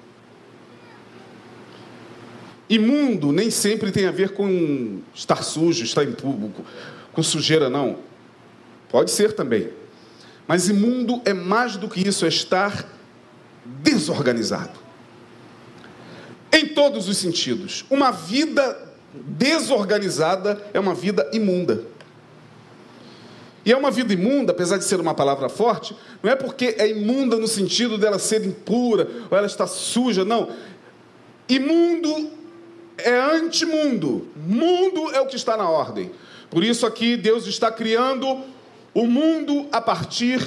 [2.68, 6.66] Imundo nem sempre tem a ver com estar sujo, estar em público,
[7.12, 8.12] com sujeira, não.
[8.93, 9.71] Pode ser também.
[10.47, 12.88] Mas imundo é mais do que isso, é estar
[13.65, 14.77] desorganizado
[16.51, 17.84] em todos os sentidos.
[17.89, 21.86] Uma vida desorganizada é uma vida imunda.
[23.65, 26.88] E é uma vida imunda, apesar de ser uma palavra forte, não é porque é
[26.88, 30.51] imunda no sentido dela ser impura ou ela está suja, não.
[31.49, 32.29] Imundo
[32.95, 34.27] é antimundo.
[34.36, 36.12] Mundo é o que está na ordem.
[36.51, 38.53] Por isso aqui Deus está criando
[38.93, 40.39] o mundo a partir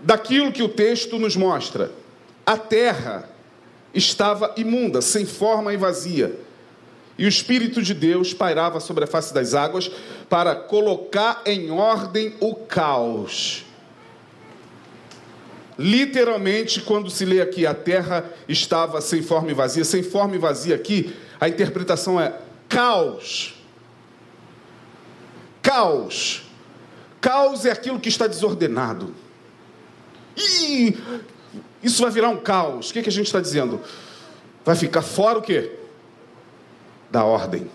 [0.00, 1.90] daquilo que o texto nos mostra.
[2.44, 3.28] A terra
[3.92, 6.38] estava imunda, sem forma e vazia.
[7.18, 9.90] e o Espírito de Deus pairava sobre a face das águas
[10.28, 13.64] para colocar em ordem o caos.
[15.78, 19.84] Literalmente, quando se lê aqui, a terra estava sem forma e vazia.
[19.84, 22.34] Sem forma e vazia aqui, a interpretação é
[22.68, 23.55] caos.
[25.66, 26.44] Caos.
[27.20, 29.12] Caos é aquilo que está desordenado.
[30.36, 30.96] E
[31.82, 32.90] isso vai virar um caos.
[32.90, 33.80] O que, que a gente está dizendo?
[34.64, 35.76] Vai ficar fora o quê?
[37.10, 37.68] Da ordem.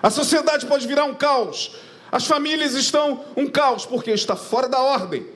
[0.00, 1.74] A sociedade pode virar um caos.
[2.12, 5.26] As famílias estão um caos, porque está fora da ordem.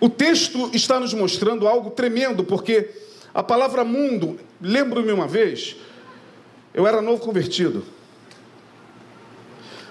[0.00, 2.90] O texto está nos mostrando algo tremendo, porque
[3.34, 5.76] a palavra mundo, lembro-me uma vez,
[6.74, 7.84] eu era novo convertido.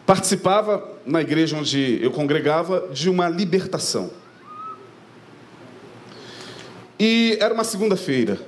[0.06, 4.12] Participava na igreja onde eu congregava de uma libertação.
[7.00, 8.40] E era uma segunda-feira.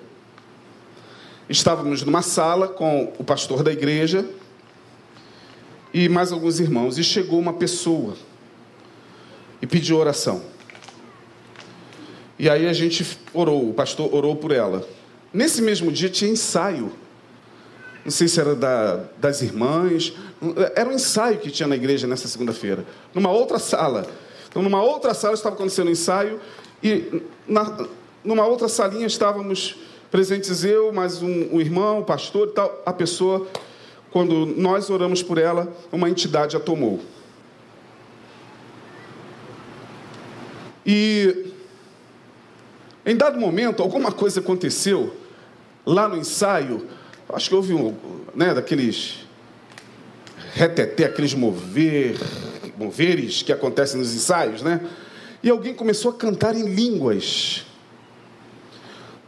[1.49, 4.25] Estávamos numa sala com o pastor da igreja
[5.93, 6.97] e mais alguns irmãos.
[6.97, 8.15] E chegou uma pessoa
[9.61, 10.41] e pediu oração.
[12.37, 14.87] E aí a gente orou, o pastor orou por ela.
[15.33, 16.91] Nesse mesmo dia tinha ensaio.
[18.03, 20.13] Não sei se era da, das irmãs.
[20.75, 22.85] Era um ensaio que tinha na igreja nessa segunda-feira.
[23.13, 24.07] Numa outra sala.
[24.49, 26.39] Então, numa outra sala estava acontecendo um ensaio.
[26.81, 27.88] E na,
[28.23, 29.75] numa outra salinha estávamos
[30.09, 32.81] presentes eu, mais um, um irmão, o pastor e tal.
[32.85, 33.47] A pessoa,
[34.12, 36.99] quando nós oramos por ela, uma entidade a tomou.
[40.85, 41.53] E
[43.05, 45.15] em dado momento, alguma coisa aconteceu
[45.85, 46.88] lá no ensaio.
[47.31, 47.95] Acho que houve um,
[48.33, 49.19] né, daqueles
[50.53, 52.17] reteté, aqueles mover,
[52.75, 54.81] moveres que acontecem nos ensaios, né?
[55.43, 57.65] E alguém começou a cantar em línguas.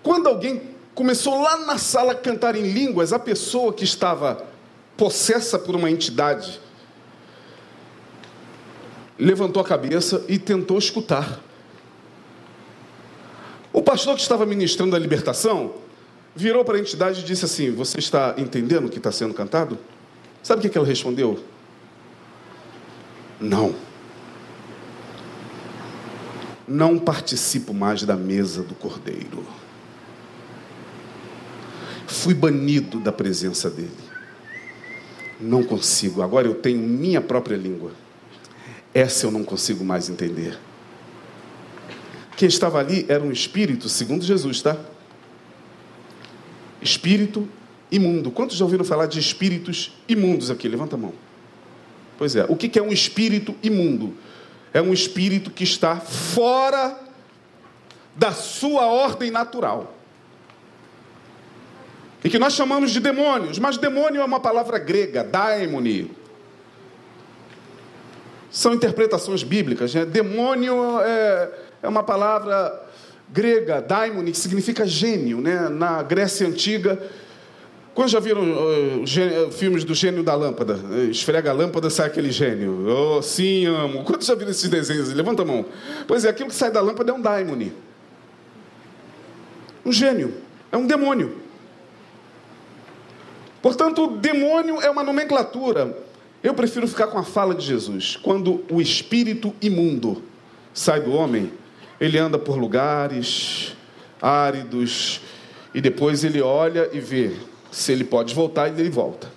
[0.02, 0.62] Quando alguém
[0.96, 4.46] começou lá na sala a cantar em línguas, a pessoa que estava
[4.98, 6.60] possessa por uma entidade
[9.18, 11.40] levantou a cabeça e tentou escutar.
[13.72, 15.76] O pastor que estava ministrando a libertação
[16.36, 19.78] virou para a entidade e disse assim: Você está entendendo o que está sendo cantado?
[20.44, 21.44] Sabe o que ela respondeu?
[23.40, 23.76] Não.
[26.68, 29.46] Não participo mais da mesa do cordeiro.
[32.08, 33.92] Fui banido da presença dele.
[35.40, 36.22] Não consigo.
[36.22, 37.92] Agora eu tenho minha própria língua.
[38.94, 40.58] Essa eu não consigo mais entender.
[42.38, 44.78] Quem estava ali era um espírito, segundo Jesus, tá?
[46.82, 47.48] Espírito
[47.92, 48.32] imundo.
[48.32, 50.68] Quantos já ouviram falar de espíritos imundos aqui?
[50.68, 51.14] Levanta a mão.
[52.18, 54.16] Pois é, o que é um espírito imundo?
[54.74, 56.98] É um espírito que está fora
[58.16, 59.96] da sua ordem natural.
[62.24, 66.12] E que nós chamamos de demônios, mas demônio é uma palavra grega, daimoni.
[68.52, 70.06] São interpretações bíblicas, né?
[70.06, 72.90] Demônio é, é uma palavra
[73.32, 75.70] grega, daimon, que significa gênio, né?
[75.70, 77.02] Na Grécia Antiga,
[77.94, 80.80] quando já viram uh, filmes do gênio da lâmpada?
[81.10, 82.88] Esfrega a lâmpada, sai aquele gênio.
[82.88, 84.04] Oh, sim, amo.
[84.06, 85.14] Quantos já viram esses desenhos?
[85.14, 85.66] Levanta a mão.
[86.08, 87.70] Pois é, aquilo que sai da lâmpada é um daimon.
[89.86, 90.34] Um gênio.
[90.72, 91.38] É um demônio.
[93.62, 95.98] Portanto, demônio é uma nomenclatura.
[96.42, 98.16] Eu prefiro ficar com a fala de Jesus.
[98.16, 100.24] Quando o espírito imundo
[100.74, 101.52] sai do homem,
[102.02, 103.78] ele anda por lugares
[104.20, 105.22] áridos
[105.72, 107.36] e depois ele olha e vê
[107.72, 109.32] se ele pode voltar e ele volta.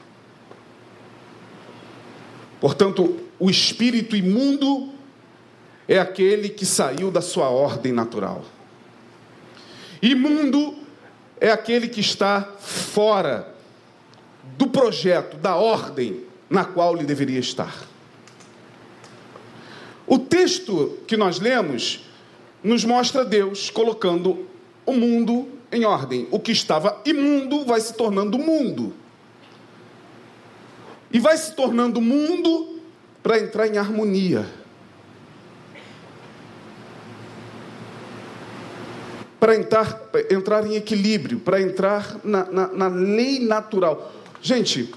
[2.59, 4.95] Portanto, o espírito imundo
[5.87, 8.43] é aquele que saiu da sua ordem natural.
[10.01, 10.75] Imundo
[11.39, 13.55] é aquele que está fora
[14.57, 17.75] do projeto, da ordem na qual ele deveria estar.
[20.07, 22.05] O texto que nós lemos
[22.65, 24.47] nos mostra Deus colocando
[24.87, 26.27] o mundo em ordem.
[26.31, 28.95] O que estava imundo vai se tornando mundo.
[31.13, 32.81] E vai se tornando mundo
[33.23, 34.47] para entrar em harmonia.
[39.39, 44.11] Para entrar, entrar em equilíbrio, para entrar na, na, na, lei natural.
[44.41, 44.91] Gente,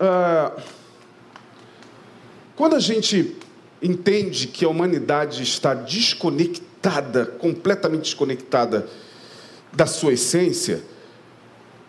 [0.00, 0.60] uh,
[2.56, 3.36] quando a gente
[3.82, 8.88] entende que a humanidade está desconectada, desconectada, completamente desconectada
[9.72, 10.82] da sua essência,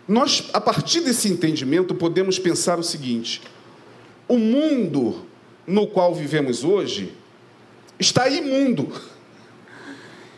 [0.06, 3.40] nós, a partir desse entendimento, podemos pensar o seguinte:
[4.28, 5.26] o mundo
[5.66, 7.14] no qual vivemos hoje
[7.98, 8.92] está imundo.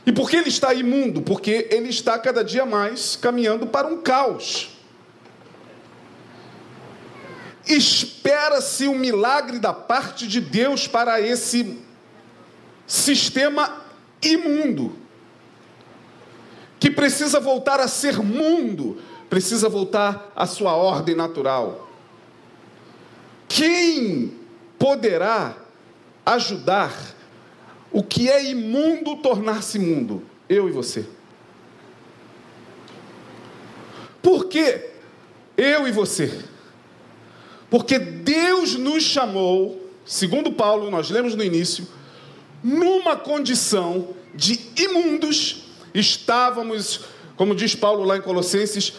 [0.06, 1.22] E por que ele está imundo?
[1.22, 4.70] Porque ele está cada dia mais caminhando para um caos.
[7.66, 11.78] Espera-se um milagre da parte de Deus para esse
[12.86, 13.83] sistema
[14.24, 14.92] imundo,
[16.78, 18.98] que precisa voltar a ser mundo,
[19.28, 21.90] precisa voltar à sua ordem natural.
[23.48, 24.34] Quem
[24.78, 25.56] poderá
[26.26, 26.92] ajudar
[27.92, 30.22] o que é imundo tornar-se mundo?
[30.48, 31.06] Eu e você.
[34.20, 34.90] Por que
[35.56, 36.44] eu e você?
[37.70, 41.86] Porque Deus nos chamou, segundo Paulo, nós lemos no início,
[42.64, 47.02] numa condição de imundos, estávamos,
[47.36, 48.94] como diz Paulo lá em Colossenses,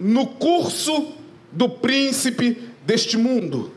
[0.00, 1.12] no curso
[1.52, 3.70] do príncipe deste mundo.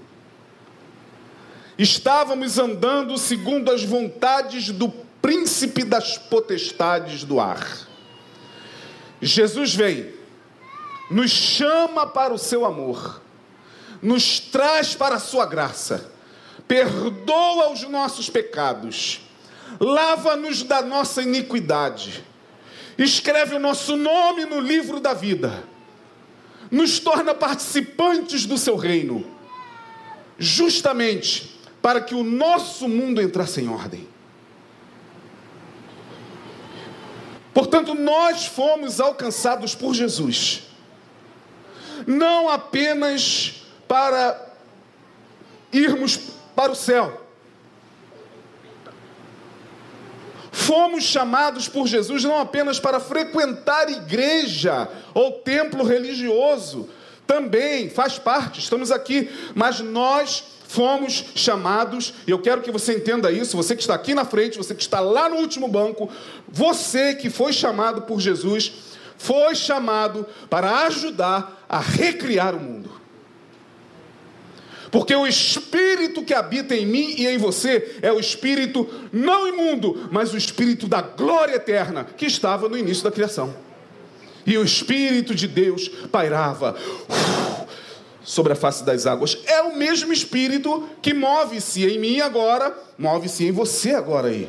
[1.78, 4.90] Estávamos andando segundo as vontades do
[5.22, 7.88] príncipe das potestades do ar.
[9.22, 10.14] Jesus vem,
[11.12, 13.22] nos chama para o seu amor,
[14.02, 16.10] nos traz para a sua graça,
[16.70, 19.22] perdoa os nossos pecados,
[19.80, 22.24] lava-nos da nossa iniquidade,
[22.96, 25.64] escreve o nosso nome no livro da vida,
[26.70, 29.26] nos torna participantes do seu reino,
[30.38, 34.08] justamente para que o nosso mundo entrasse em ordem.
[37.52, 40.66] Portanto, nós fomos alcançados por Jesus,
[42.06, 44.54] não apenas para
[45.74, 47.22] irmos para o céu,
[50.52, 56.90] fomos chamados por Jesus não apenas para frequentar igreja ou templo religioso,
[57.26, 63.32] também faz parte, estamos aqui, mas nós fomos chamados, e eu quero que você entenda
[63.32, 66.10] isso, você que está aqui na frente, você que está lá no último banco,
[66.46, 68.74] você que foi chamado por Jesus,
[69.18, 72.99] foi chamado para ajudar a recriar o mundo.
[74.92, 80.10] Porque o espírito que habita em mim e em você é o espírito não imundo,
[80.12, 83.54] mas o espírito da glória eterna que estava no início da criação.
[84.46, 86.76] E o espírito de Deus pairava
[88.30, 89.40] sobre a face das águas.
[89.48, 94.48] É o mesmo Espírito que move-se em mim agora, move-se em você agora aí.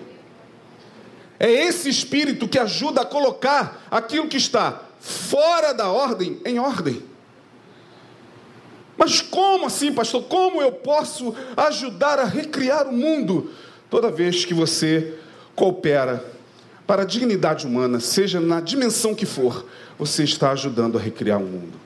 [1.39, 7.03] É esse Espírito que ajuda a colocar aquilo que está fora da ordem em ordem.
[9.01, 10.25] Mas como assim, pastor?
[10.25, 13.51] Como eu posso ajudar a recriar o mundo?
[13.89, 15.15] Toda vez que você
[15.57, 16.23] coopera
[16.87, 19.65] para a dignidade humana, seja na dimensão que for,
[19.99, 21.81] você está ajudando a recriar o mundo.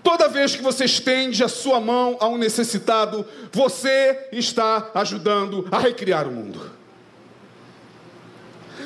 [0.00, 5.80] Toda vez que você estende a sua mão a um necessitado, você está ajudando a
[5.80, 6.75] recriar o mundo.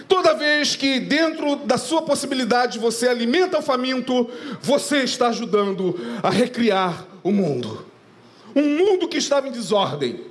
[0.09, 4.28] Toda vez que dentro da sua possibilidade você alimenta o faminto,
[4.61, 7.86] você está ajudando a recriar o mundo.
[8.55, 10.24] Um mundo que estava em desordem,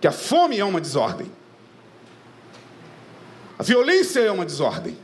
[0.00, 1.30] que a fome é uma desordem.
[3.58, 4.96] A violência é uma desordem.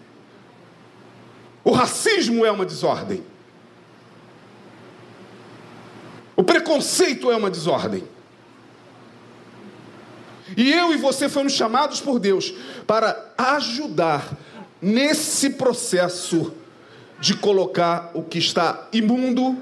[1.62, 3.22] O racismo é uma desordem.
[6.34, 8.04] O preconceito é uma desordem.
[10.56, 12.54] E eu e você fomos chamados por Deus
[12.86, 14.36] para ajudar
[14.80, 16.52] nesse processo
[17.20, 19.58] de colocar o que está imundo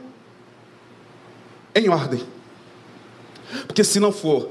[1.74, 2.22] em ordem.
[3.66, 4.50] Porque se não for,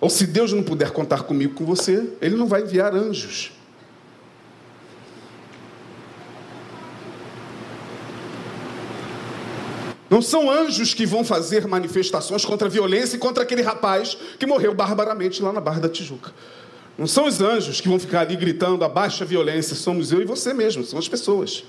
[0.00, 3.52] ou se Deus não puder contar comigo, com você, Ele não vai enviar anjos.
[10.10, 14.44] Não são anjos que vão fazer manifestações contra a violência e contra aquele rapaz que
[14.44, 16.34] morreu barbaramente lá na Barra da Tijuca.
[16.98, 20.52] Não são os anjos que vão ficar ali gritando a violência, somos eu e você
[20.52, 21.62] mesmo, são as pessoas.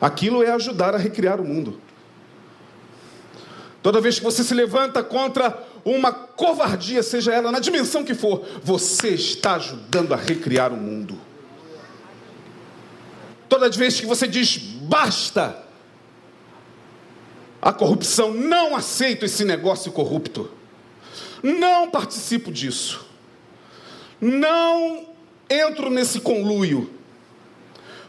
[0.00, 1.80] Aquilo é ajudar a recriar o mundo.
[3.82, 8.46] Toda vez que você se levanta contra uma covardia, seja ela na dimensão que for,
[8.62, 11.18] você está ajudando a recriar o mundo.
[13.48, 15.69] Toda vez que você diz basta,
[17.60, 20.50] a corrupção, não aceito esse negócio corrupto,
[21.42, 23.06] não participo disso,
[24.20, 25.06] não
[25.48, 26.90] entro nesse conluio.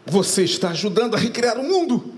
[0.06, 2.16] Você está ajudando a recriar o mundo.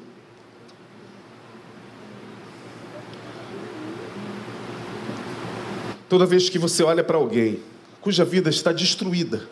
[6.08, 7.60] Toda vez que você olha para alguém
[8.00, 9.48] cuja vida está destruída,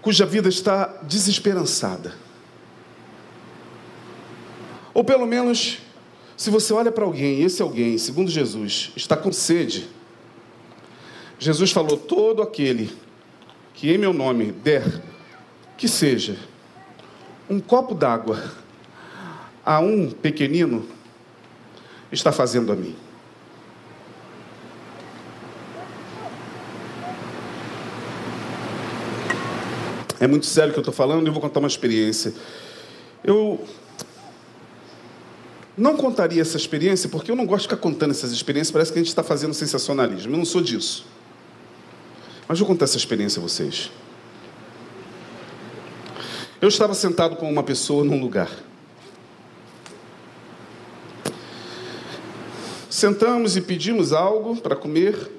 [0.00, 2.14] cuja vida está desesperançada,
[4.92, 5.78] ou pelo menos,
[6.36, 9.88] se você olha para alguém, esse alguém, segundo Jesus, está com sede,
[11.38, 12.90] Jesus falou: todo aquele
[13.74, 15.00] que em meu nome der,
[15.78, 16.36] que seja
[17.48, 18.52] um copo d'água
[19.64, 20.86] a um pequenino,
[22.12, 22.94] está fazendo a mim.
[30.20, 32.34] É muito sério o que eu estou falando e eu vou contar uma experiência.
[33.24, 33.66] Eu
[35.80, 38.98] não contaria essa experiência porque eu não gosto de ficar contando essas experiências, parece que
[38.98, 40.34] a gente está fazendo sensacionalismo.
[40.34, 41.06] Eu não sou disso.
[42.46, 43.90] Mas vou contar essa experiência a vocês.
[46.60, 48.50] Eu estava sentado com uma pessoa num lugar.
[52.90, 55.30] Sentamos e pedimos algo para comer,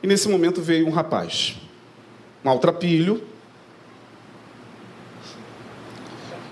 [0.00, 1.56] e nesse momento veio um rapaz,
[2.44, 3.20] maltrapilho,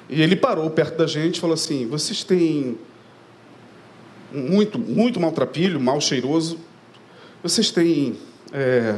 [0.09, 2.77] e ele parou perto da gente e falou assim: Vocês têm
[4.33, 6.59] muito, muito maltrapilho, mal cheiroso,
[7.43, 8.19] vocês têm
[8.53, 8.97] é,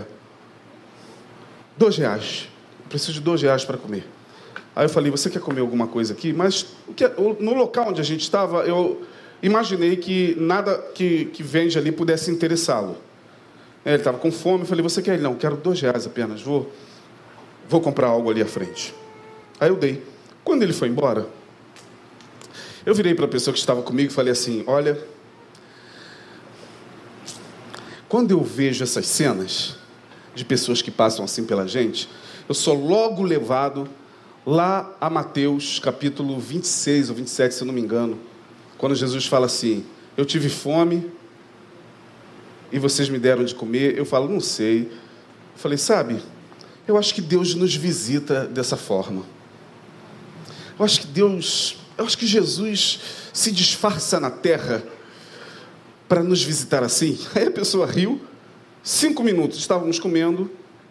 [1.77, 2.49] dois reais.
[2.81, 4.05] Eu preciso de dois reais para comer.
[4.75, 6.33] Aí eu falei, você quer comer alguma coisa aqui?
[6.33, 6.67] Mas
[7.41, 9.03] no local onde a gente estava, eu
[9.43, 12.97] imaginei que nada que, que vende ali pudesse interessá-lo.
[13.85, 15.15] É, ele estava com fome, eu falei, você quer?
[15.15, 16.73] Ele, não, quero dois reais apenas, vou,
[17.69, 18.95] vou comprar algo ali à frente.
[19.61, 20.03] Aí eu dei.
[20.45, 21.27] Quando ele foi embora,
[22.87, 24.99] eu virei para a pessoa que estava comigo e falei assim, olha,
[28.13, 29.75] quando eu vejo essas cenas
[30.35, 32.11] de pessoas que passam assim pela gente,
[32.47, 33.89] eu sou logo levado
[34.45, 38.21] lá a Mateus capítulo 26 ou 27, se eu não me engano,
[38.77, 41.11] quando Jesus fala assim: Eu tive fome
[42.71, 43.97] e vocês me deram de comer.
[43.97, 44.83] Eu falo, não sei.
[44.83, 46.21] Eu falei, sabe,
[46.87, 49.23] eu acho que Deus nos visita dessa forma.
[50.79, 53.01] Eu acho que Deus, eu acho que Jesus
[53.33, 54.85] se disfarça na terra
[56.13, 57.19] para nos visitar assim.
[57.35, 58.21] Aí a pessoa riu.
[58.83, 60.51] Cinco minutos estávamos comendo,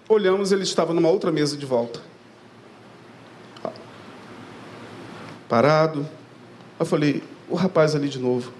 [0.09, 1.99] olhamos, ele estava numa outra mesa de volta.
[5.47, 6.09] Parado.
[6.79, 8.51] Eu falei, o rapaz ali de novo.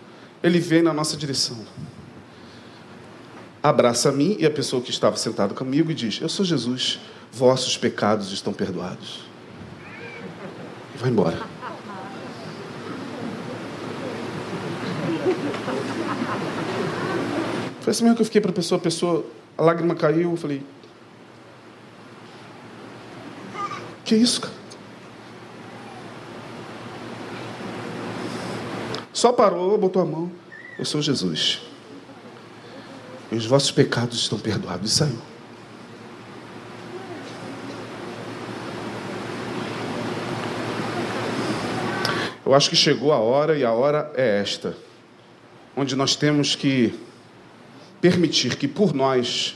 [0.44, 1.58] Ele vem na nossa direção.
[3.64, 7.00] Abraça a mim e a pessoa que estava sentada comigo e diz: Eu sou Jesus,
[7.32, 9.22] vossos pecados estão perdoados.
[10.94, 11.42] E vai embora.
[17.82, 19.26] Foi assim mesmo que eu fiquei para a pessoa, a pessoa,
[19.58, 20.64] a lágrima caiu, eu falei:
[24.06, 24.54] Que isso, cara?
[29.12, 30.32] Só parou, botou a mão.
[30.78, 31.62] Eu sou Jesus.
[33.32, 34.92] E os vossos pecados estão perdoados.
[34.92, 35.18] E saiu.
[42.46, 44.76] Eu acho que chegou a hora, e a hora é esta,
[45.76, 46.94] onde nós temos que
[48.02, 49.56] permitir que por nós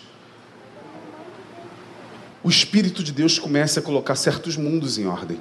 [2.44, 5.40] o Espírito de Deus comece a colocar certos mundos em ordem.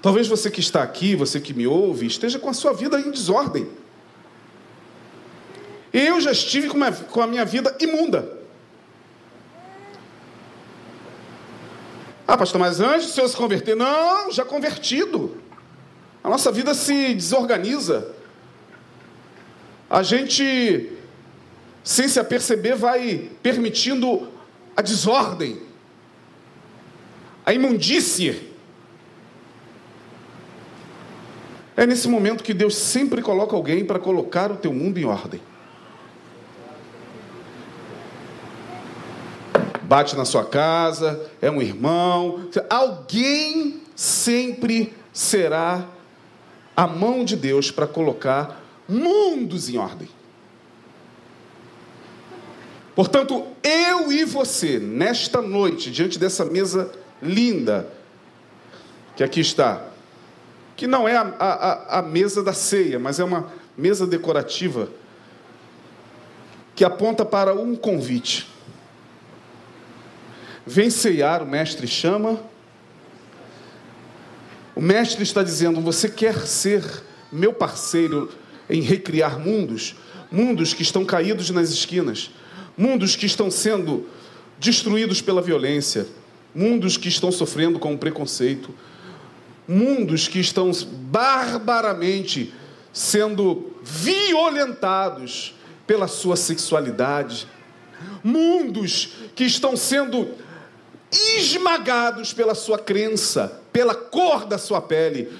[0.00, 3.10] Talvez você que está aqui, você que me ouve, esteja com a sua vida em
[3.10, 3.68] desordem.
[5.92, 8.40] Eu já estive com, a minha vida imunda.
[12.26, 13.76] Ah, pastor, mas antes do senhor se converter?
[13.76, 15.36] Não, já convertido.
[16.24, 18.21] A nossa vida se desorganiza.
[19.92, 20.90] A gente,
[21.84, 24.26] sem se aperceber, vai permitindo
[24.74, 25.60] a desordem,
[27.44, 28.54] a imundície.
[31.76, 35.42] É nesse momento que Deus sempre coloca alguém para colocar o teu mundo em ordem.
[39.82, 45.86] Bate na sua casa, é um irmão, alguém sempre será
[46.74, 50.08] a mão de Deus para colocar mundos em ordem.
[52.94, 57.88] Portanto, eu e você, nesta noite, diante dessa mesa linda,
[59.16, 59.86] que aqui está,
[60.76, 64.88] que não é a, a, a mesa da ceia, mas é uma mesa decorativa
[66.74, 68.48] que aponta para um convite.
[70.66, 72.40] Vem ceiar, o mestre chama.
[74.74, 76.84] O mestre está dizendo: Você quer ser
[77.30, 78.30] meu parceiro
[78.72, 79.94] em recriar mundos?
[80.30, 82.30] Mundos que estão caídos nas esquinas,
[82.76, 84.08] mundos que estão sendo
[84.58, 86.06] destruídos pela violência,
[86.54, 88.74] mundos que estão sofrendo com o preconceito,
[89.68, 90.70] mundos que estão
[91.10, 92.52] barbaramente
[92.92, 95.54] sendo violentados
[95.86, 97.46] pela sua sexualidade,
[98.24, 100.30] mundos que estão sendo
[101.10, 105.30] esmagados pela sua crença, pela cor da sua pele.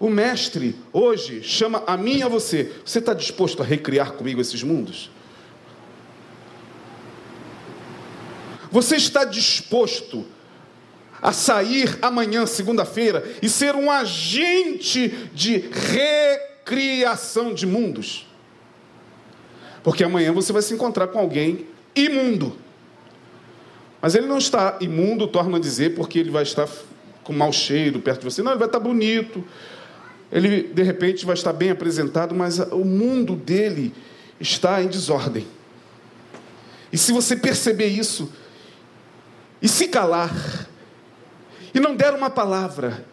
[0.00, 2.72] O mestre hoje chama a mim e a você.
[2.84, 5.10] Você está disposto a recriar comigo esses mundos?
[8.70, 10.24] Você está disposto
[11.20, 15.64] a sair amanhã, segunda-feira, e ser um agente de
[16.62, 18.26] recriação de mundos?
[19.82, 22.56] Porque amanhã você vai se encontrar com alguém imundo.
[24.00, 26.68] Mas ele não está imundo, torna a dizer, porque ele vai estar
[27.24, 28.42] com mau cheiro perto de você.
[28.42, 29.44] Não, ele vai estar bonito.
[30.30, 33.94] Ele, de repente, vai estar bem apresentado, mas o mundo dele
[34.38, 35.46] está em desordem.
[36.92, 38.30] E se você perceber isso,
[39.60, 40.68] e se calar,
[41.74, 43.04] e não der uma palavra,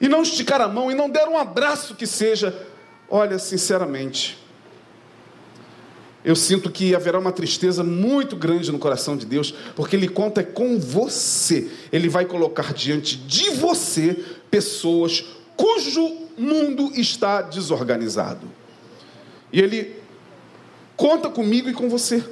[0.00, 2.66] e não esticar a mão, e não der um abraço que seja,
[3.08, 4.38] olha, sinceramente,
[6.24, 10.42] eu sinto que haverá uma tristeza muito grande no coração de Deus, porque Ele conta
[10.44, 11.70] com você.
[11.90, 15.24] Ele vai colocar diante de você pessoas
[15.60, 18.50] cujo mundo está desorganizado.
[19.52, 19.94] E Ele
[20.96, 22.24] conta comigo e com você.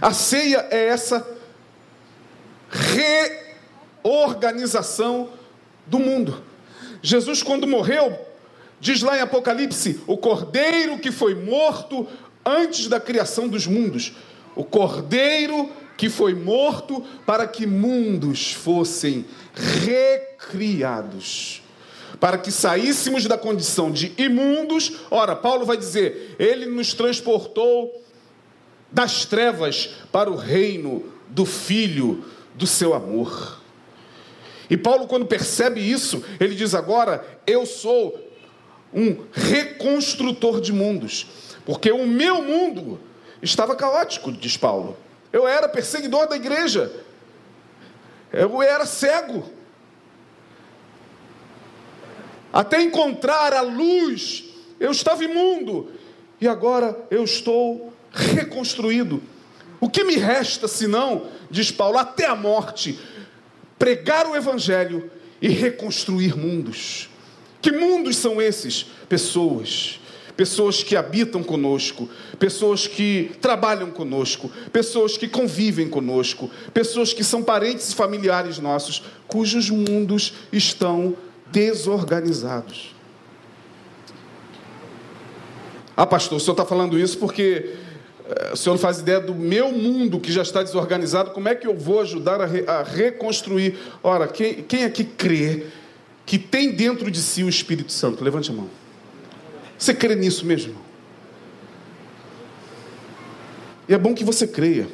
[0.00, 1.28] A ceia é essa
[4.02, 5.28] reorganização
[5.86, 6.42] do mundo.
[7.02, 8.18] Jesus, quando morreu,
[8.80, 12.08] diz lá em Apocalipse: o cordeiro que foi morto
[12.46, 14.14] antes da criação dos mundos.
[14.56, 19.24] O cordeiro que foi morto para que mundos fossem
[19.54, 21.62] recriados.
[22.18, 24.92] Para que saíssemos da condição de imundos.
[25.10, 28.00] Ora, Paulo vai dizer: ele nos transportou
[28.90, 32.24] das trevas para o reino do Filho
[32.54, 33.60] do seu amor.
[34.68, 38.18] E Paulo, quando percebe isso, ele diz: agora eu sou
[38.94, 41.26] um reconstrutor de mundos,
[41.64, 43.00] porque o meu mundo
[43.42, 44.96] estava caótico, diz Paulo.
[45.32, 46.92] Eu era perseguidor da igreja,
[48.32, 49.50] eu era cego.
[52.52, 54.44] Até encontrar a luz,
[54.78, 55.90] eu estava imundo,
[56.40, 59.22] e agora eu estou reconstruído.
[59.80, 63.00] O que me resta, senão, diz Paulo, até a morte,
[63.78, 65.10] pregar o Evangelho
[65.40, 67.08] e reconstruir mundos.
[67.60, 68.84] Que mundos são esses?
[69.08, 69.98] Pessoas.
[70.36, 72.08] Pessoas que habitam conosco,
[72.38, 79.02] pessoas que trabalham conosco, pessoas que convivem conosco, pessoas que são parentes e familiares nossos,
[79.28, 81.14] cujos mundos estão
[81.50, 82.94] desorganizados.
[85.96, 87.76] Ah, pastor, o senhor está falando isso porque
[88.52, 91.66] o senhor não faz ideia do meu mundo que já está desorganizado, como é que
[91.66, 93.76] eu vou ajudar a, re, a reconstruir?
[94.02, 95.66] Ora, quem, quem aqui crê
[96.24, 98.22] que tem dentro de si o Espírito Santo?
[98.22, 98.81] Levante a mão.
[99.82, 100.76] Você crê nisso mesmo?
[103.88, 104.86] E é bom que você creia.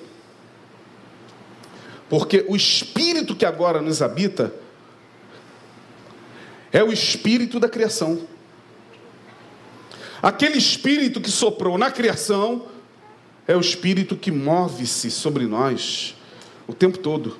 [2.09, 4.51] Porque o Espírito que agora nos habita
[6.72, 8.26] é o Espírito da criação.
[10.22, 12.64] Aquele Espírito que soprou na criação
[13.47, 16.16] é o Espírito que move-se sobre nós
[16.66, 17.36] o tempo todo.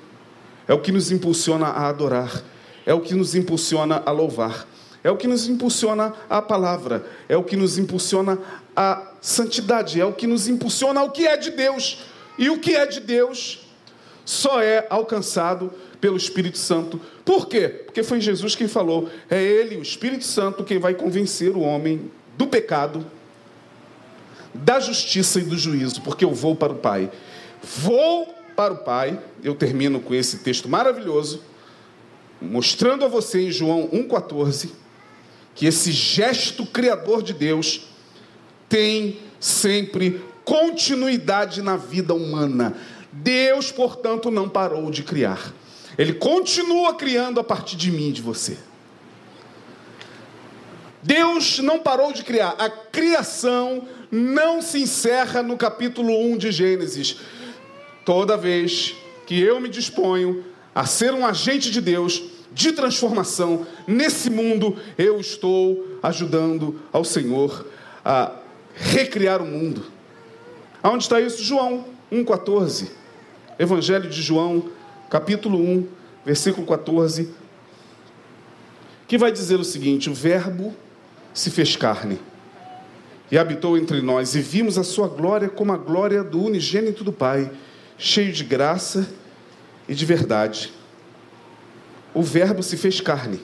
[0.67, 2.43] É o que nos impulsiona a adorar.
[2.85, 4.67] É o que nos impulsiona a louvar.
[5.03, 7.05] É o que nos impulsiona a palavra.
[7.27, 8.37] É o que nos impulsiona
[8.75, 9.99] a santidade.
[9.99, 12.03] É o que nos impulsiona ao que é de Deus.
[12.37, 13.65] E o que é de Deus
[14.25, 17.01] só é alcançado pelo Espírito Santo.
[17.25, 17.67] Por quê?
[17.67, 19.09] Porque foi Jesus quem falou.
[19.29, 23.05] É Ele, o Espírito Santo, quem vai convencer o homem do pecado,
[24.53, 27.11] da justiça e do juízo, porque eu vou para o Pai.
[27.61, 31.41] Vou para o Pai, eu termino com esse texto maravilhoso,
[32.41, 34.69] mostrando a você em João 1,14,
[35.59, 37.81] que esse gesto criador de Deus
[38.69, 42.77] tem sempre continuidade na vida humana.
[43.11, 45.53] Deus, portanto, não parou de criar.
[45.97, 48.57] Ele continua criando a partir de mim e de você.
[51.03, 52.55] Deus não parou de criar.
[52.57, 57.17] A criação não se encerra no capítulo 1 de Gênesis.
[58.05, 58.95] Toda vez
[59.27, 60.41] que eu me disponho
[60.73, 67.65] a ser um agente de Deus, de transformação nesse mundo, eu estou ajudando ao Senhor
[68.03, 68.31] a
[68.75, 69.85] recriar o mundo.
[70.81, 71.43] Aonde está isso?
[71.43, 72.89] João 1,14.
[73.57, 74.69] Evangelho de João,
[75.09, 75.87] capítulo 1,
[76.25, 77.29] versículo 14.
[79.07, 80.73] Que vai dizer o seguinte: o Verbo
[81.33, 82.19] se fez carne
[83.31, 87.13] e habitou entre nós, e vimos a sua glória como a glória do unigênito do
[87.13, 87.51] Pai,
[87.97, 89.07] cheio de graça
[89.87, 90.73] e de verdade.
[92.13, 93.41] O Verbo se fez carne.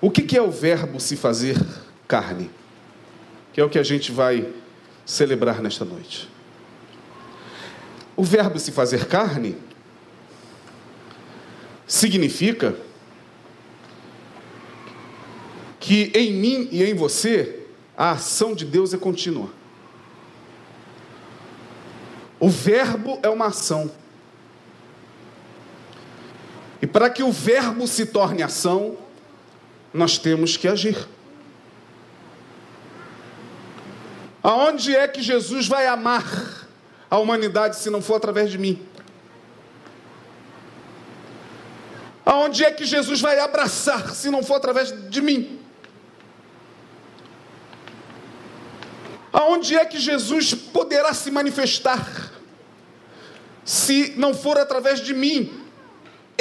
[0.00, 1.56] O que é o Verbo se fazer
[2.08, 2.50] carne?
[3.52, 4.52] Que é o que a gente vai
[5.04, 6.28] celebrar nesta noite.
[8.16, 9.56] O Verbo se fazer carne
[11.86, 12.74] significa
[15.78, 17.66] que em mim e em você
[17.96, 19.50] a ação de Deus é contínua.
[22.40, 23.90] O verbo é uma ação.
[26.92, 28.98] Para que o verbo se torne ação,
[29.94, 31.08] nós temos que agir.
[34.42, 36.68] Aonde é que Jesus vai amar
[37.08, 38.86] a humanidade se não for através de mim?
[42.24, 45.60] Aonde é que Jesus vai abraçar se não for através de mim?
[49.32, 52.32] Aonde é que Jesus poderá se manifestar
[53.64, 55.61] se não for através de mim?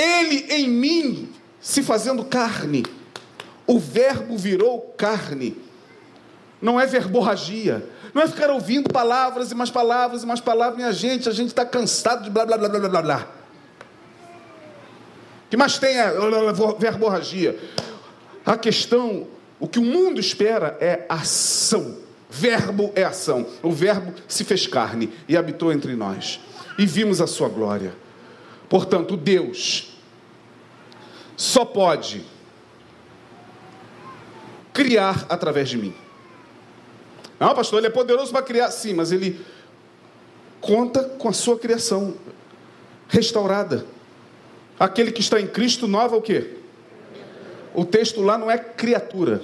[0.01, 1.29] Ele em mim
[1.59, 2.83] se fazendo carne.
[3.67, 5.55] O Verbo virou carne.
[6.59, 7.87] Não é verborragia.
[8.11, 10.75] Não é ficar ouvindo palavras e mais palavras e mais palavras.
[10.75, 13.27] Minha gente, a gente está cansado de blá blá blá blá blá blá.
[15.51, 16.11] que mais tem é
[16.79, 17.59] verborragia.
[18.43, 19.27] A questão,
[19.59, 21.99] o que o mundo espera é ação.
[22.27, 23.45] Verbo é ação.
[23.61, 26.39] O Verbo se fez carne e habitou entre nós.
[26.79, 27.93] E vimos a sua glória.
[28.67, 29.90] Portanto, Deus
[31.41, 32.23] só pode
[34.71, 35.91] criar através de mim.
[37.39, 38.69] Não, pastor, ele é poderoso para criar.
[38.69, 39.43] Sim, mas ele
[40.59, 42.13] conta com a sua criação
[43.07, 43.87] restaurada.
[44.79, 46.57] Aquele que está em Cristo nova o quê?
[47.73, 49.41] O texto lá não é criatura.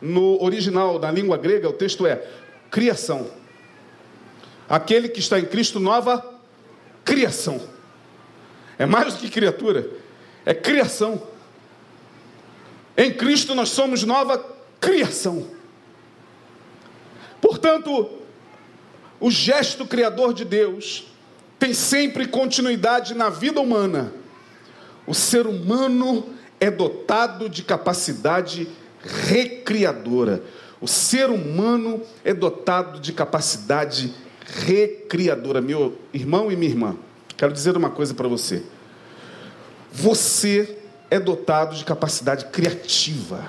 [0.00, 2.24] No original, na língua grega, o texto é
[2.70, 3.28] criação.
[4.68, 6.24] Aquele que está em Cristo nova
[7.04, 7.60] criação.
[8.78, 10.03] É mais do que criatura,
[10.44, 11.22] é criação.
[12.96, 14.44] Em Cristo nós somos nova
[14.80, 15.46] criação.
[17.40, 18.10] Portanto,
[19.20, 21.06] o gesto criador de Deus
[21.58, 24.12] tem sempre continuidade na vida humana.
[25.06, 26.26] O ser humano
[26.60, 28.68] é dotado de capacidade
[29.02, 30.42] recriadora.
[30.80, 34.14] O ser humano é dotado de capacidade
[34.44, 35.60] recriadora.
[35.60, 36.96] Meu irmão e minha irmã,
[37.36, 38.62] Quero dizer uma coisa para você.
[39.94, 40.76] Você
[41.08, 43.48] é dotado de capacidade criativa.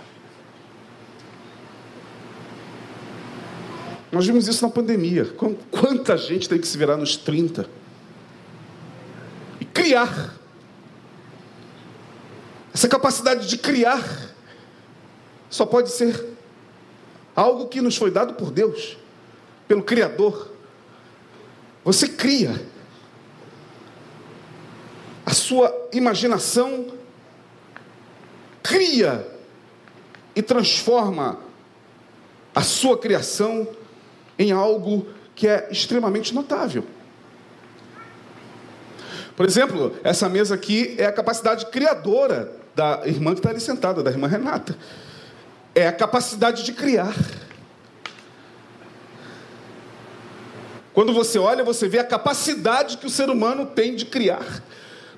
[4.11, 5.25] Nós vimos isso na pandemia.
[5.71, 7.67] Quanta gente tem que se virar nos 30
[9.59, 10.35] e criar.
[12.71, 14.03] Essa capacidade de criar
[15.49, 16.37] só pode ser
[17.35, 18.97] algo que nos foi dado por Deus,
[19.67, 20.51] pelo Criador.
[21.83, 22.74] Você cria
[25.25, 26.87] a sua imaginação
[28.61, 29.27] cria
[30.35, 31.39] e transforma
[32.53, 33.67] a sua criação
[34.37, 36.85] em algo que é extremamente notável.
[39.35, 44.01] Por exemplo, essa mesa aqui é a capacidade criadora da irmã que está ali sentada,
[44.01, 44.77] da irmã Renata.
[45.73, 47.13] É a capacidade de criar.
[50.93, 54.63] Quando você olha, você vê a capacidade que o ser humano tem de criar.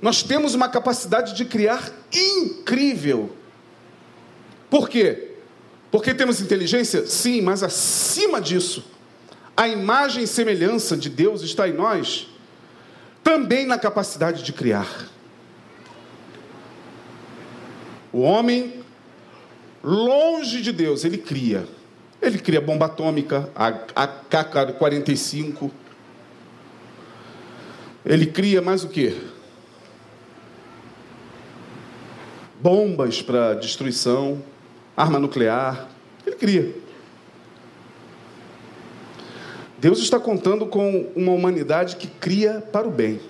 [0.02, 3.36] Nós temos uma capacidade de criar incrível.
[4.70, 5.32] Por quê?
[5.92, 7.08] Porque temos inteligência?
[7.08, 8.86] Sim, mas acima disso,
[9.56, 12.28] a imagem e semelhança de Deus está em nós,
[13.24, 15.08] também na capacidade de criar.
[18.12, 18.84] O homem,
[19.84, 21.68] longe de Deus, ele cria.
[22.22, 25.72] Ele cria bomba atômica, a AK-45.
[28.06, 29.37] Ele cria mais o que?
[32.60, 34.42] Bombas para destruição,
[34.96, 35.88] arma nuclear.
[36.26, 36.76] Ele cria.
[39.78, 43.22] Deus está contando com uma humanidade que cria para o bem.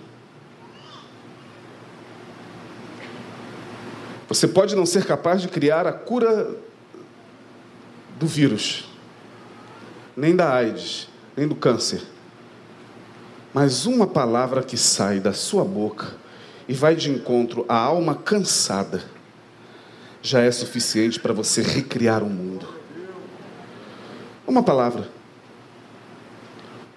[4.30, 6.56] Você pode não ser capaz de criar a cura
[8.18, 8.90] do vírus,
[10.16, 12.02] nem da AIDS, nem do câncer.
[13.54, 16.16] Mas uma palavra que sai da sua boca
[16.68, 19.17] e vai de encontro à alma cansada
[20.22, 22.68] já é suficiente para você recriar o mundo.
[24.46, 25.10] Uma palavra.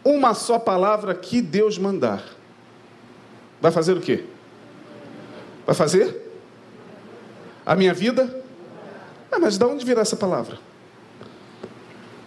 [0.05, 2.25] Uma só palavra que Deus mandar.
[3.61, 4.25] Vai fazer o quê?
[5.67, 6.31] Vai fazer?
[7.67, 8.43] A minha vida?
[9.31, 10.59] Ah, mas de onde virá essa palavra?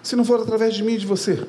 [0.01, 1.47] Se não for através de mim e de você.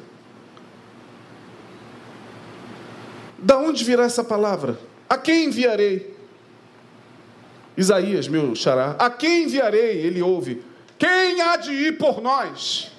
[3.38, 4.78] Da onde virá essa palavra?
[5.08, 6.13] A quem enviarei?
[7.76, 9.98] Isaías, meu xará, a quem enviarei?
[9.98, 10.62] Ele ouve,
[10.98, 12.92] quem há de ir por nós?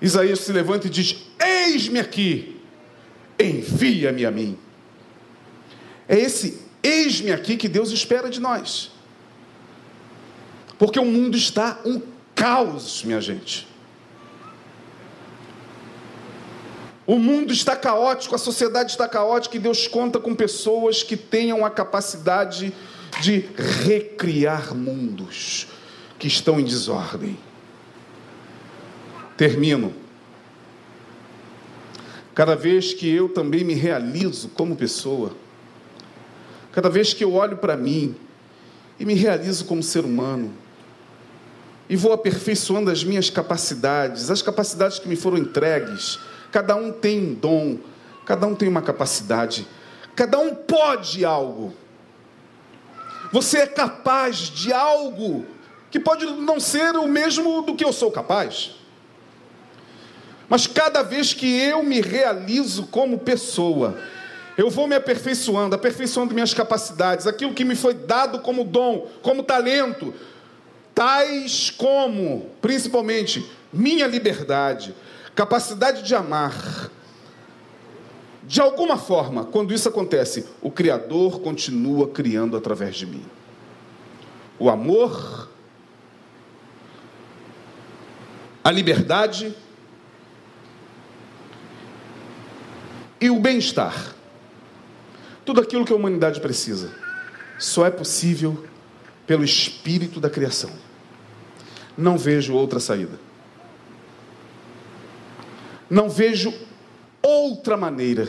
[0.00, 2.60] Isaías se levanta e diz: Eis-me aqui,
[3.38, 4.58] envia-me a mim.
[6.08, 8.92] É esse eis-me aqui que Deus espera de nós.
[10.78, 12.00] Porque o mundo está um
[12.34, 13.66] caos, minha gente.
[17.06, 21.64] O mundo está caótico, a sociedade está caótica e Deus conta com pessoas que tenham
[21.64, 22.74] a capacidade
[23.20, 23.48] de
[23.84, 25.68] recriar mundos
[26.18, 27.38] que estão em desordem.
[29.36, 29.94] Termino.
[32.34, 35.34] Cada vez que eu também me realizo como pessoa,
[36.72, 38.14] cada vez que eu olho para mim
[38.98, 40.52] e me realizo como ser humano,
[41.88, 46.18] e vou aperfeiçoando as minhas capacidades, as capacidades que me foram entregues,
[46.56, 47.76] Cada um tem um dom,
[48.24, 49.68] cada um tem uma capacidade,
[50.14, 51.74] cada um pode algo.
[53.30, 55.44] Você é capaz de algo
[55.90, 58.74] que pode não ser o mesmo do que eu sou capaz.
[60.48, 63.98] Mas cada vez que eu me realizo como pessoa,
[64.56, 69.42] eu vou me aperfeiçoando, aperfeiçoando minhas capacidades, aquilo que me foi dado como dom, como
[69.42, 70.14] talento,
[70.94, 74.94] tais como, principalmente, minha liberdade,
[75.36, 76.90] capacidade de amar.
[78.42, 83.24] De alguma forma, quando isso acontece, o Criador continua criando através de mim.
[84.58, 85.50] O amor,
[88.64, 89.54] a liberdade
[93.20, 94.14] e o bem-estar.
[95.44, 96.92] Tudo aquilo que a humanidade precisa
[97.58, 98.64] só é possível
[99.26, 100.70] pelo espírito da criação.
[101.96, 103.25] Não vejo outra saída.
[105.88, 106.52] Não vejo
[107.22, 108.28] outra maneira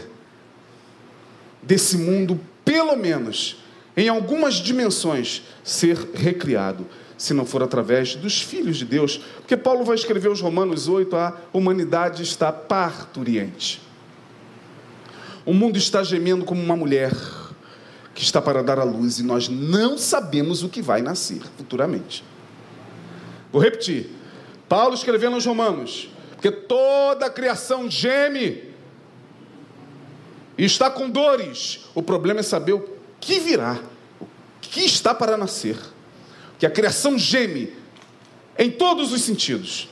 [1.61, 3.57] desse mundo, pelo menos
[3.97, 6.85] em algumas dimensões, ser recriado,
[7.17, 9.19] se não for através dos filhos de Deus.
[9.37, 13.81] Porque Paulo vai escrever os Romanos 8: a humanidade está parturiente.
[15.43, 17.11] O mundo está gemendo como uma mulher
[18.13, 22.23] que está para dar à luz e nós não sabemos o que vai nascer futuramente.
[23.51, 24.11] Vou repetir.
[24.69, 28.63] Paulo escrevendo aos Romanos: porque toda a criação geme
[30.55, 31.85] e está com dores.
[31.95, 32.87] O problema é saber o
[33.19, 33.79] que virá,
[34.21, 34.27] o
[34.61, 35.75] que está para nascer.
[36.59, 37.73] Que a criação geme
[38.55, 39.89] em todos os sentidos.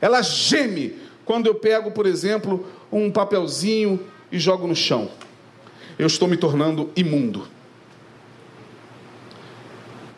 [0.00, 5.08] Ela geme quando eu pego, por exemplo, um papelzinho e jogo no chão.
[5.96, 7.46] Eu estou me tornando imundo.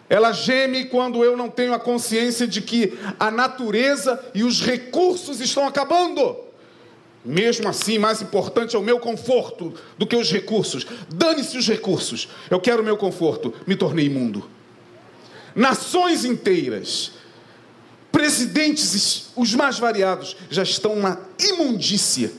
[0.09, 5.41] Ela geme quando eu não tenho a consciência de que a natureza e os recursos
[5.41, 6.37] estão acabando.
[7.25, 10.87] Mesmo assim, mais importante é o meu conforto do que os recursos.
[11.11, 12.29] Dane-se os recursos.
[12.49, 13.53] Eu quero o meu conforto.
[13.67, 14.49] Me tornei imundo.
[15.55, 17.13] Nações inteiras,
[18.11, 22.33] presidentes, os mais variados, já estão na imundícia,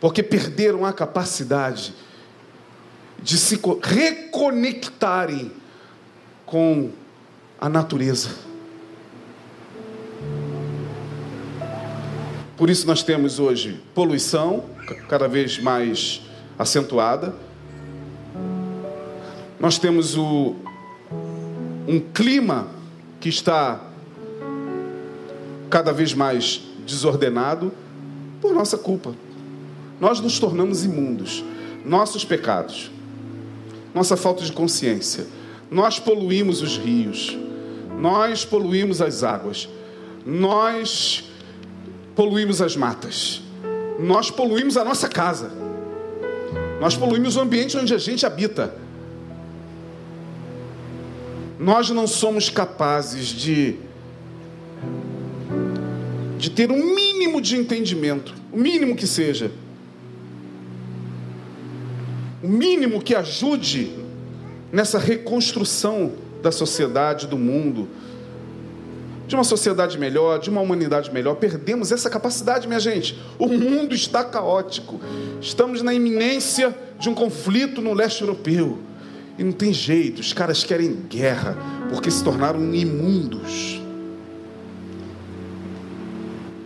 [0.00, 1.94] porque perderam a capacidade
[3.22, 5.59] de se reconectarem
[6.50, 6.90] com
[7.60, 8.30] a natureza.
[12.56, 14.64] Por isso nós temos hoje poluição
[15.08, 16.22] cada vez mais
[16.58, 17.32] acentuada.
[19.60, 20.56] Nós temos o,
[21.86, 22.66] um clima
[23.20, 23.80] que está
[25.70, 27.72] cada vez mais desordenado
[28.40, 29.14] por nossa culpa.
[30.00, 31.44] Nós nos tornamos imundos.
[31.86, 32.90] Nossos pecados,
[33.94, 35.26] nossa falta de consciência
[35.70, 37.38] nós poluímos os rios,
[37.98, 39.68] nós poluímos as águas,
[40.26, 41.30] nós
[42.16, 43.40] poluímos as matas,
[43.98, 45.52] nós poluímos a nossa casa,
[46.80, 48.74] nós poluímos o ambiente onde a gente habita.
[51.58, 53.78] Nós não somos capazes de
[56.38, 59.52] de ter um mínimo de entendimento, o mínimo que seja,
[62.42, 63.99] o mínimo que ajude
[64.72, 66.12] nessa reconstrução
[66.42, 67.88] da sociedade, do mundo,
[69.26, 71.36] de uma sociedade melhor, de uma humanidade melhor.
[71.36, 73.18] Perdemos essa capacidade, minha gente.
[73.38, 75.00] O mundo está caótico.
[75.40, 78.78] Estamos na iminência de um conflito no leste europeu.
[79.38, 81.56] E não tem jeito, os caras querem guerra,
[81.88, 83.80] porque se tornaram imundos.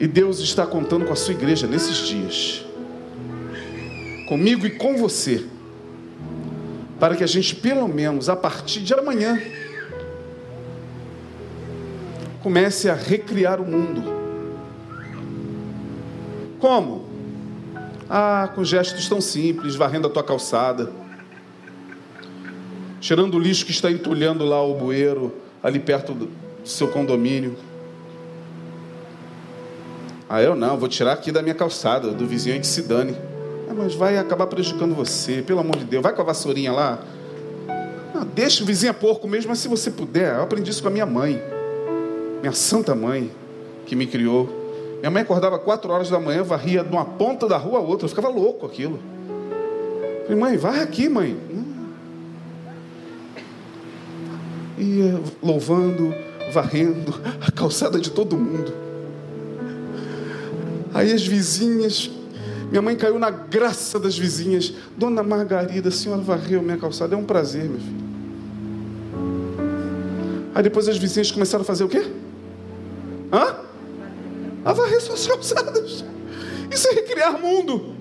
[0.01, 2.65] E Deus está contando com a sua igreja nesses dias,
[4.29, 5.45] comigo e com você
[6.99, 9.41] para que a gente, pelo menos a partir de amanhã,
[12.43, 14.03] comece a recriar o mundo.
[16.59, 17.09] Como?
[18.09, 20.93] Ah, com gestos tão simples, varrendo a tua calçada,
[23.01, 26.31] tirando o lixo que está entulhando lá o bueiro, ali perto do
[26.65, 27.57] seu condomínio.
[30.29, 33.17] Ah, eu não, vou tirar aqui da minha calçada, do vizinho que se dane.
[33.75, 36.03] Ah, mas vai acabar prejudicando você, pelo amor de Deus.
[36.03, 37.01] Vai com a vassourinha lá.
[38.15, 40.37] Não, deixa o vizinho é porco mesmo, mas se você puder.
[40.37, 41.43] Eu aprendi isso com a minha mãe,
[42.41, 43.31] minha santa mãe,
[43.85, 44.49] que me criou.
[45.01, 48.05] Minha mãe acordava quatro horas da manhã, varria de uma ponta da rua a outra.
[48.05, 49.01] Eu ficava louco aquilo.
[50.23, 51.37] Falei, mãe, vai aqui, mãe.
[54.79, 56.15] Ia louvando,
[56.53, 58.73] varrendo a calçada de todo mundo.
[60.95, 62.09] Aí as vizinhas,
[62.75, 64.75] minha mãe caiu na graça das vizinhas.
[64.97, 67.15] Dona Margarida, a senhora varreu minha calçada.
[67.15, 68.05] É um prazer, meu filho.
[70.53, 72.05] Aí depois as vizinhas começaram a fazer o quê?
[73.33, 73.59] Hã?
[74.65, 76.05] A varrer suas calçadas.
[76.69, 77.95] Isso é recriar mundo.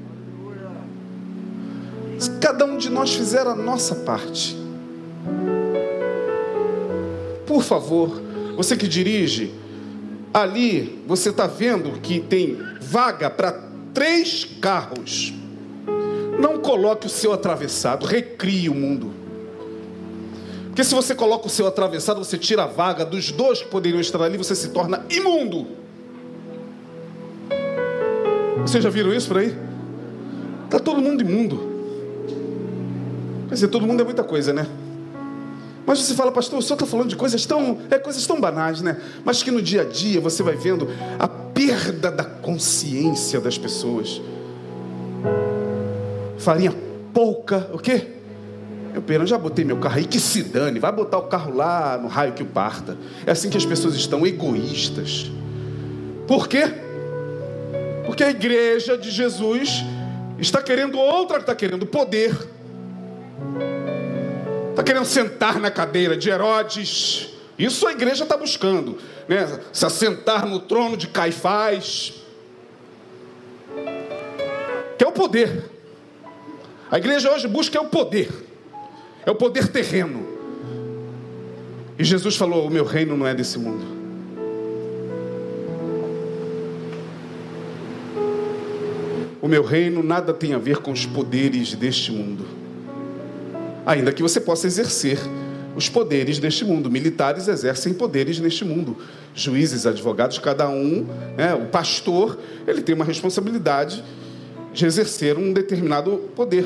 [2.18, 4.58] Se cada um de nós fizer a nossa parte.
[7.46, 8.20] Por favor,
[8.58, 9.54] você que dirige,
[10.34, 13.63] ali você está vendo que tem vaga para
[13.94, 15.34] três carros.
[16.40, 19.12] Não coloque o seu atravessado, recrie o mundo.
[20.68, 24.02] Porque se você coloca o seu atravessado, você tira a vaga dos dois que poderiam
[24.02, 25.68] estar ali, você se torna imundo.
[28.64, 29.56] Vocês já viram isso por aí?
[30.66, 31.72] Está todo mundo imundo.
[33.48, 34.66] Quer dizer, todo mundo é muita coisa, né?
[35.86, 38.82] Mas você fala, pastor, o senhor está falando de coisas tão, é, coisas tão banais,
[38.82, 39.00] né?
[39.24, 40.88] Mas que no dia a dia você vai vendo
[41.20, 41.28] a
[41.74, 44.22] perda da consciência das pessoas.
[46.38, 46.74] Farinha
[47.12, 48.10] pouca, o quê?
[48.92, 51.98] Meu perão, já botei meu carro aí, que se dane, vai botar o carro lá
[51.98, 52.96] no raio que o parta.
[53.26, 55.32] É assim que as pessoas estão, egoístas.
[56.28, 56.72] Por quê?
[58.06, 59.84] Porque a igreja de Jesus
[60.38, 62.38] está querendo outra, está querendo poder.
[64.70, 67.33] Está querendo sentar na cadeira de Herodes.
[67.58, 68.98] Isso a igreja está buscando,
[69.28, 69.60] né?
[69.72, 72.14] Se assentar no trono de Caifás.
[74.98, 75.70] Que é o poder.
[76.90, 78.32] A igreja hoje busca é o poder.
[79.26, 80.28] É o poder terreno.
[81.98, 84.04] E Jesus falou: O meu reino não é desse mundo.
[89.42, 92.46] O meu reino nada tem a ver com os poderes deste mundo.
[93.86, 95.20] Ainda que você possa exercer
[95.76, 96.90] os poderes deste mundo.
[96.90, 98.98] Militares exercem poderes neste mundo.
[99.36, 101.06] Juízes, advogados, cada um,
[101.36, 104.04] né, o pastor, ele tem uma responsabilidade
[104.74, 106.66] de exercer um determinado poder.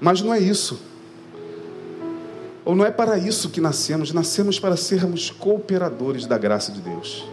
[0.00, 0.80] Mas não é isso.
[2.64, 7.24] Ou não é para isso que nascemos, nascemos para sermos cooperadores da graça de Deus.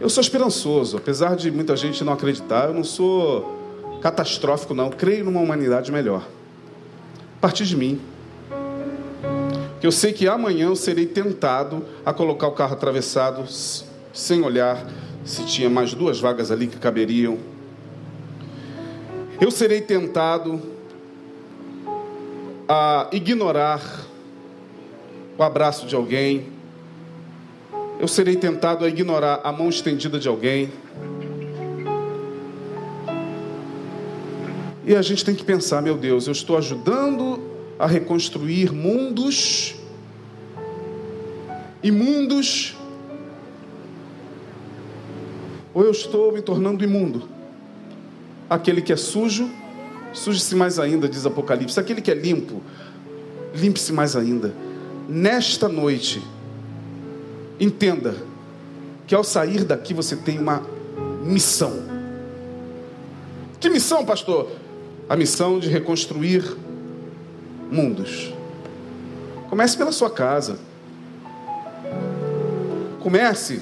[0.00, 4.90] Eu sou esperançoso, apesar de muita gente não acreditar, eu não sou catastrófico, não.
[4.90, 6.26] Creio numa humanidade melhor.
[7.44, 8.00] Partir de mim.
[9.78, 13.44] Que eu sei que amanhã eu serei tentado a colocar o carro atravessado
[14.14, 14.90] sem olhar
[15.26, 17.38] se tinha mais duas vagas ali que caberiam
[19.40, 20.62] eu serei tentado
[22.66, 23.82] a ignorar
[25.36, 26.46] o abraço de alguém.
[28.00, 30.72] Eu serei tentado a ignorar a mão estendida de alguém.
[34.86, 37.40] E a gente tem que pensar, meu Deus, eu estou ajudando
[37.78, 39.76] a reconstruir mundos
[41.82, 42.74] imundos
[45.74, 47.28] ou eu estou me tornando imundo?
[48.48, 49.50] Aquele que é sujo,
[50.12, 51.78] suje-se mais ainda, diz Apocalipse.
[51.78, 52.62] Aquele que é limpo,
[53.54, 54.54] limpe-se mais ainda.
[55.08, 56.22] Nesta noite,
[57.58, 58.14] entenda
[59.06, 60.62] que ao sair daqui você tem uma
[61.24, 61.72] missão.
[63.58, 64.48] Que missão, pastor?
[65.08, 66.56] A missão de reconstruir
[67.70, 68.32] mundos.
[69.48, 70.58] Comece pela sua casa.
[73.00, 73.60] Comece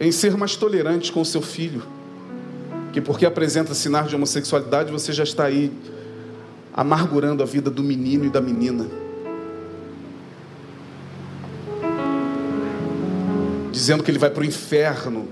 [0.00, 1.98] em ser mais tolerante com o seu filho
[2.92, 5.72] que porque apresenta sinais de homossexualidade, você já está aí
[6.74, 8.86] amargurando a vida do menino e da menina.
[13.70, 15.28] Dizendo que ele vai para o inferno.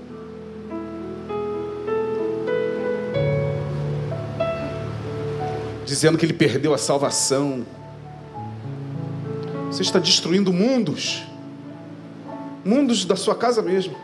[5.97, 7.65] Dizendo que ele perdeu a salvação.
[9.65, 11.23] Você está destruindo mundos.
[12.63, 13.95] Mundos da sua casa mesmo.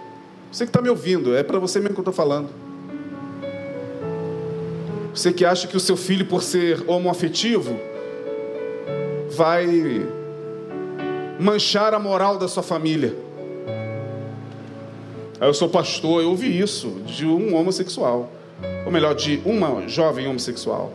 [0.52, 2.50] Você que está me ouvindo, é para você mesmo que eu estou falando.
[5.14, 7.80] Você que acha que o seu filho, por ser homoafetivo,
[9.30, 9.68] vai
[11.40, 13.16] manchar a moral da sua família.
[15.40, 18.32] Eu sou pastor, eu ouvi isso de um homossexual.
[18.84, 20.92] Ou melhor, de uma jovem homossexual.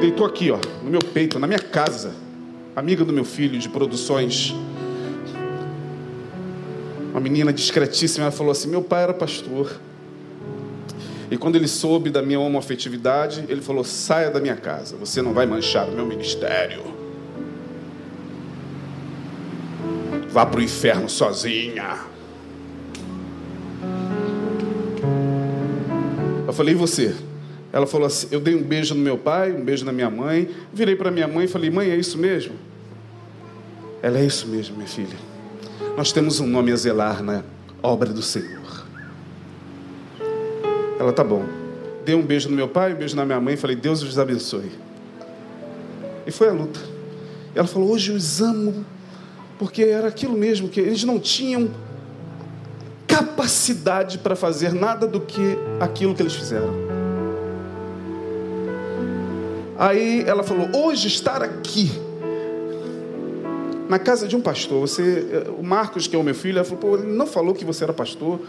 [0.00, 2.12] Deitou aqui, ó, no meu peito, na minha casa.
[2.74, 4.54] Amiga do meu filho de produções.
[7.10, 9.80] Uma menina discretíssima, ela falou assim: Meu pai era pastor.
[11.30, 15.32] E quando ele soube da minha homoafetividade, ele falou: saia da minha casa, você não
[15.32, 16.82] vai manchar o meu ministério.
[20.30, 21.98] Vá para o inferno sozinha.
[26.46, 27.14] Eu falei, e você?
[27.76, 30.48] Ela falou assim: eu dei um beijo no meu pai, um beijo na minha mãe.
[30.72, 32.54] Virei para minha mãe e falei: mãe, é isso mesmo?
[34.00, 35.18] Ela é isso mesmo, minha filha.
[35.94, 37.44] Nós temos um nome a zelar na
[37.82, 38.86] obra do Senhor.
[40.98, 41.44] Ela tá bom.
[42.02, 44.18] Dei um beijo no meu pai, um beijo na minha mãe e falei: Deus os
[44.18, 44.72] abençoe.
[46.26, 46.80] E foi a luta.
[47.54, 48.86] Ela falou: hoje eu os amo,
[49.58, 51.70] porque era aquilo mesmo que eles não tinham
[53.06, 56.85] capacidade para fazer nada do que aquilo que eles fizeram.
[59.78, 61.90] Aí ela falou: hoje estar aqui
[63.88, 66.78] na casa de um pastor, você, o Marcos, que é o meu filho, ela falou:
[66.78, 68.40] Pô, ele não falou que você era pastor,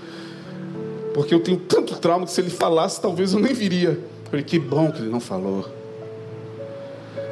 [1.14, 3.90] porque eu tenho tanto trauma que se ele falasse, talvez eu nem viria.
[3.90, 5.66] Eu falei: Que bom que ele não falou.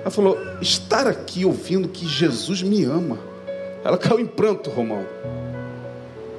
[0.01, 3.17] Ela falou: Estar aqui ouvindo que Jesus me ama.
[3.83, 5.05] Ela caiu em pranto, Romão.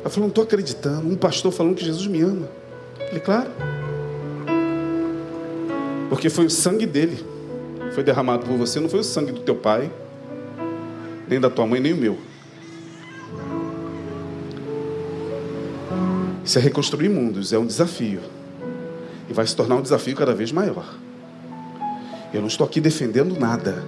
[0.01, 1.09] Ela falou: Não estou acreditando.
[1.09, 2.49] Um pastor falando que Jesus me ama.
[3.01, 3.51] Eu falei: Claro.
[6.11, 7.36] Porque foi o sangue dele
[7.97, 9.91] foi derramado por você não foi o sangue do teu pai,
[11.27, 12.19] nem da tua mãe, nem o meu.
[16.45, 18.21] Isso é reconstruir mundos, é um desafio.
[19.31, 20.85] E vai se tornar um desafio cada vez maior.
[22.35, 23.83] Eu não estou aqui defendendo nada.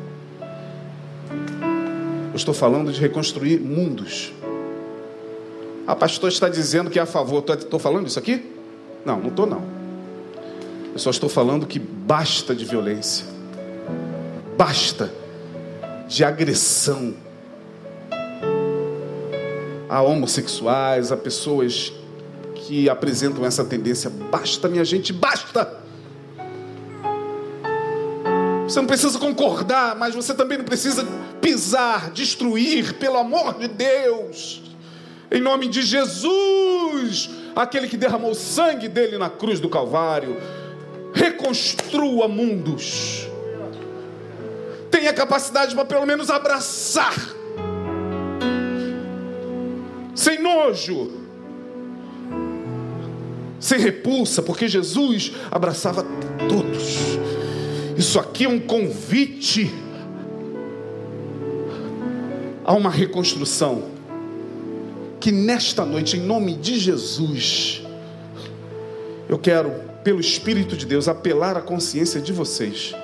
[2.30, 4.32] Eu estou falando de reconstruir mundos.
[5.86, 7.44] A pastor está dizendo que é a favor.
[7.46, 8.42] Estou falando isso aqui?
[9.04, 9.62] Não, não estou não.
[10.94, 13.36] Eu só estou falando que basta de violência
[14.59, 15.14] basta
[16.09, 17.14] de agressão
[19.88, 21.92] a homossexuais, a pessoas
[22.56, 24.11] que apresentam essa tendência.
[24.11, 25.78] Basta, minha gente, basta!
[28.64, 31.06] Você não precisa concordar, mas você também não precisa
[31.40, 34.61] pisar, destruir, pelo amor de Deus.
[35.30, 40.36] Em nome de Jesus, aquele que derramou o sangue dele na cruz do Calvário,
[41.14, 43.28] reconstrua mundos
[44.99, 47.14] tenha capacidade para pelo menos abraçar,
[50.12, 51.12] sem nojo,
[53.61, 56.05] sem repulsa, porque Jesus abraçava
[56.49, 56.99] todos.
[57.96, 59.72] Isso aqui é um convite
[62.64, 63.96] a uma reconstrução.
[65.20, 67.82] Que nesta noite, em nome de Jesus,
[69.28, 69.72] eu quero,
[70.05, 72.94] pelo Espírito de Deus, apelar à consciência de vocês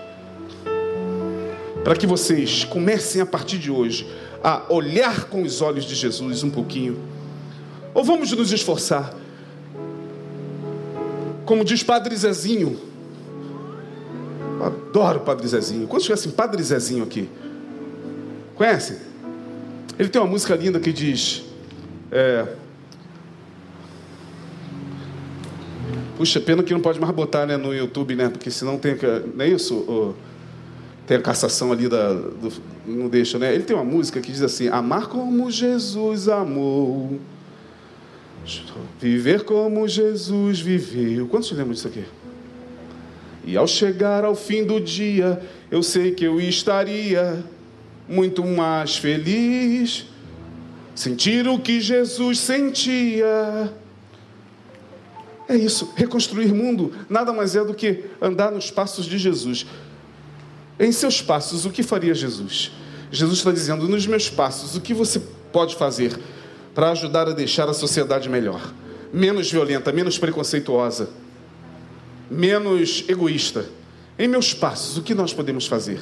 [1.85, 4.11] para que vocês comecem a partir de hoje
[4.43, 6.99] a olhar com os olhos de Jesus um pouquinho.
[7.93, 9.15] Ou vamos nos esforçar.
[11.45, 12.81] Como diz Padre Zezinho.
[14.61, 15.87] adoro Padre Zezinho.
[15.87, 17.29] Quantos conhecem Padre Zezinho aqui?
[18.55, 18.97] Conhecem?
[19.99, 21.45] Ele tem uma música linda que diz.
[22.11, 22.47] É,
[26.17, 28.29] Puxa, pena que não pode mais botar né, no YouTube, né?
[28.29, 28.97] Porque senão tem.
[29.35, 30.15] Não é isso?
[31.07, 32.13] Tem a cassação ali da.
[32.13, 32.53] Do,
[32.87, 33.55] não deixa, né?
[33.55, 37.19] Ele tem uma música que diz assim: Amar como Jesus amou.
[39.01, 41.27] Viver como Jesus viveu.
[41.29, 42.05] Quantos lembram disso aqui?
[43.47, 45.41] E ao chegar ao fim do dia,
[45.71, 47.45] eu sei que eu estaria
[48.09, 50.07] muito mais feliz.
[50.95, 53.73] Sentir o que Jesus sentia.
[55.47, 59.67] É isso, reconstruir mundo nada mais é do que andar nos passos de Jesus.
[60.79, 62.73] Em seus passos, o que faria Jesus?
[63.11, 65.21] Jesus está dizendo: nos meus passos, o que você
[65.53, 66.19] pode fazer
[66.75, 68.61] para ajudar a deixar a sociedade melhor?
[69.13, 71.09] Menos violenta, menos preconceituosa,
[72.29, 73.67] menos egoísta.
[74.19, 76.01] Em meus passos, o que nós podemos fazer?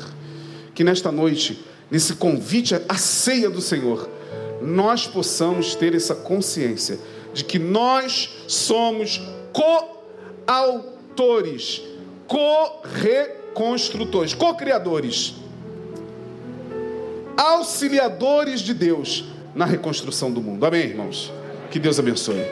[0.74, 4.08] Que nesta noite, nesse convite à ceia do Senhor,
[4.62, 6.98] nós possamos ter essa consciência
[7.34, 9.20] de que nós somos
[10.46, 11.82] coautores,
[12.26, 15.34] corre construtores, co-criadores,
[17.36, 19.24] auxiliadores de Deus
[19.54, 20.64] na reconstrução do mundo.
[20.64, 21.32] Amém, irmãos?
[21.70, 22.44] Que Deus abençoe.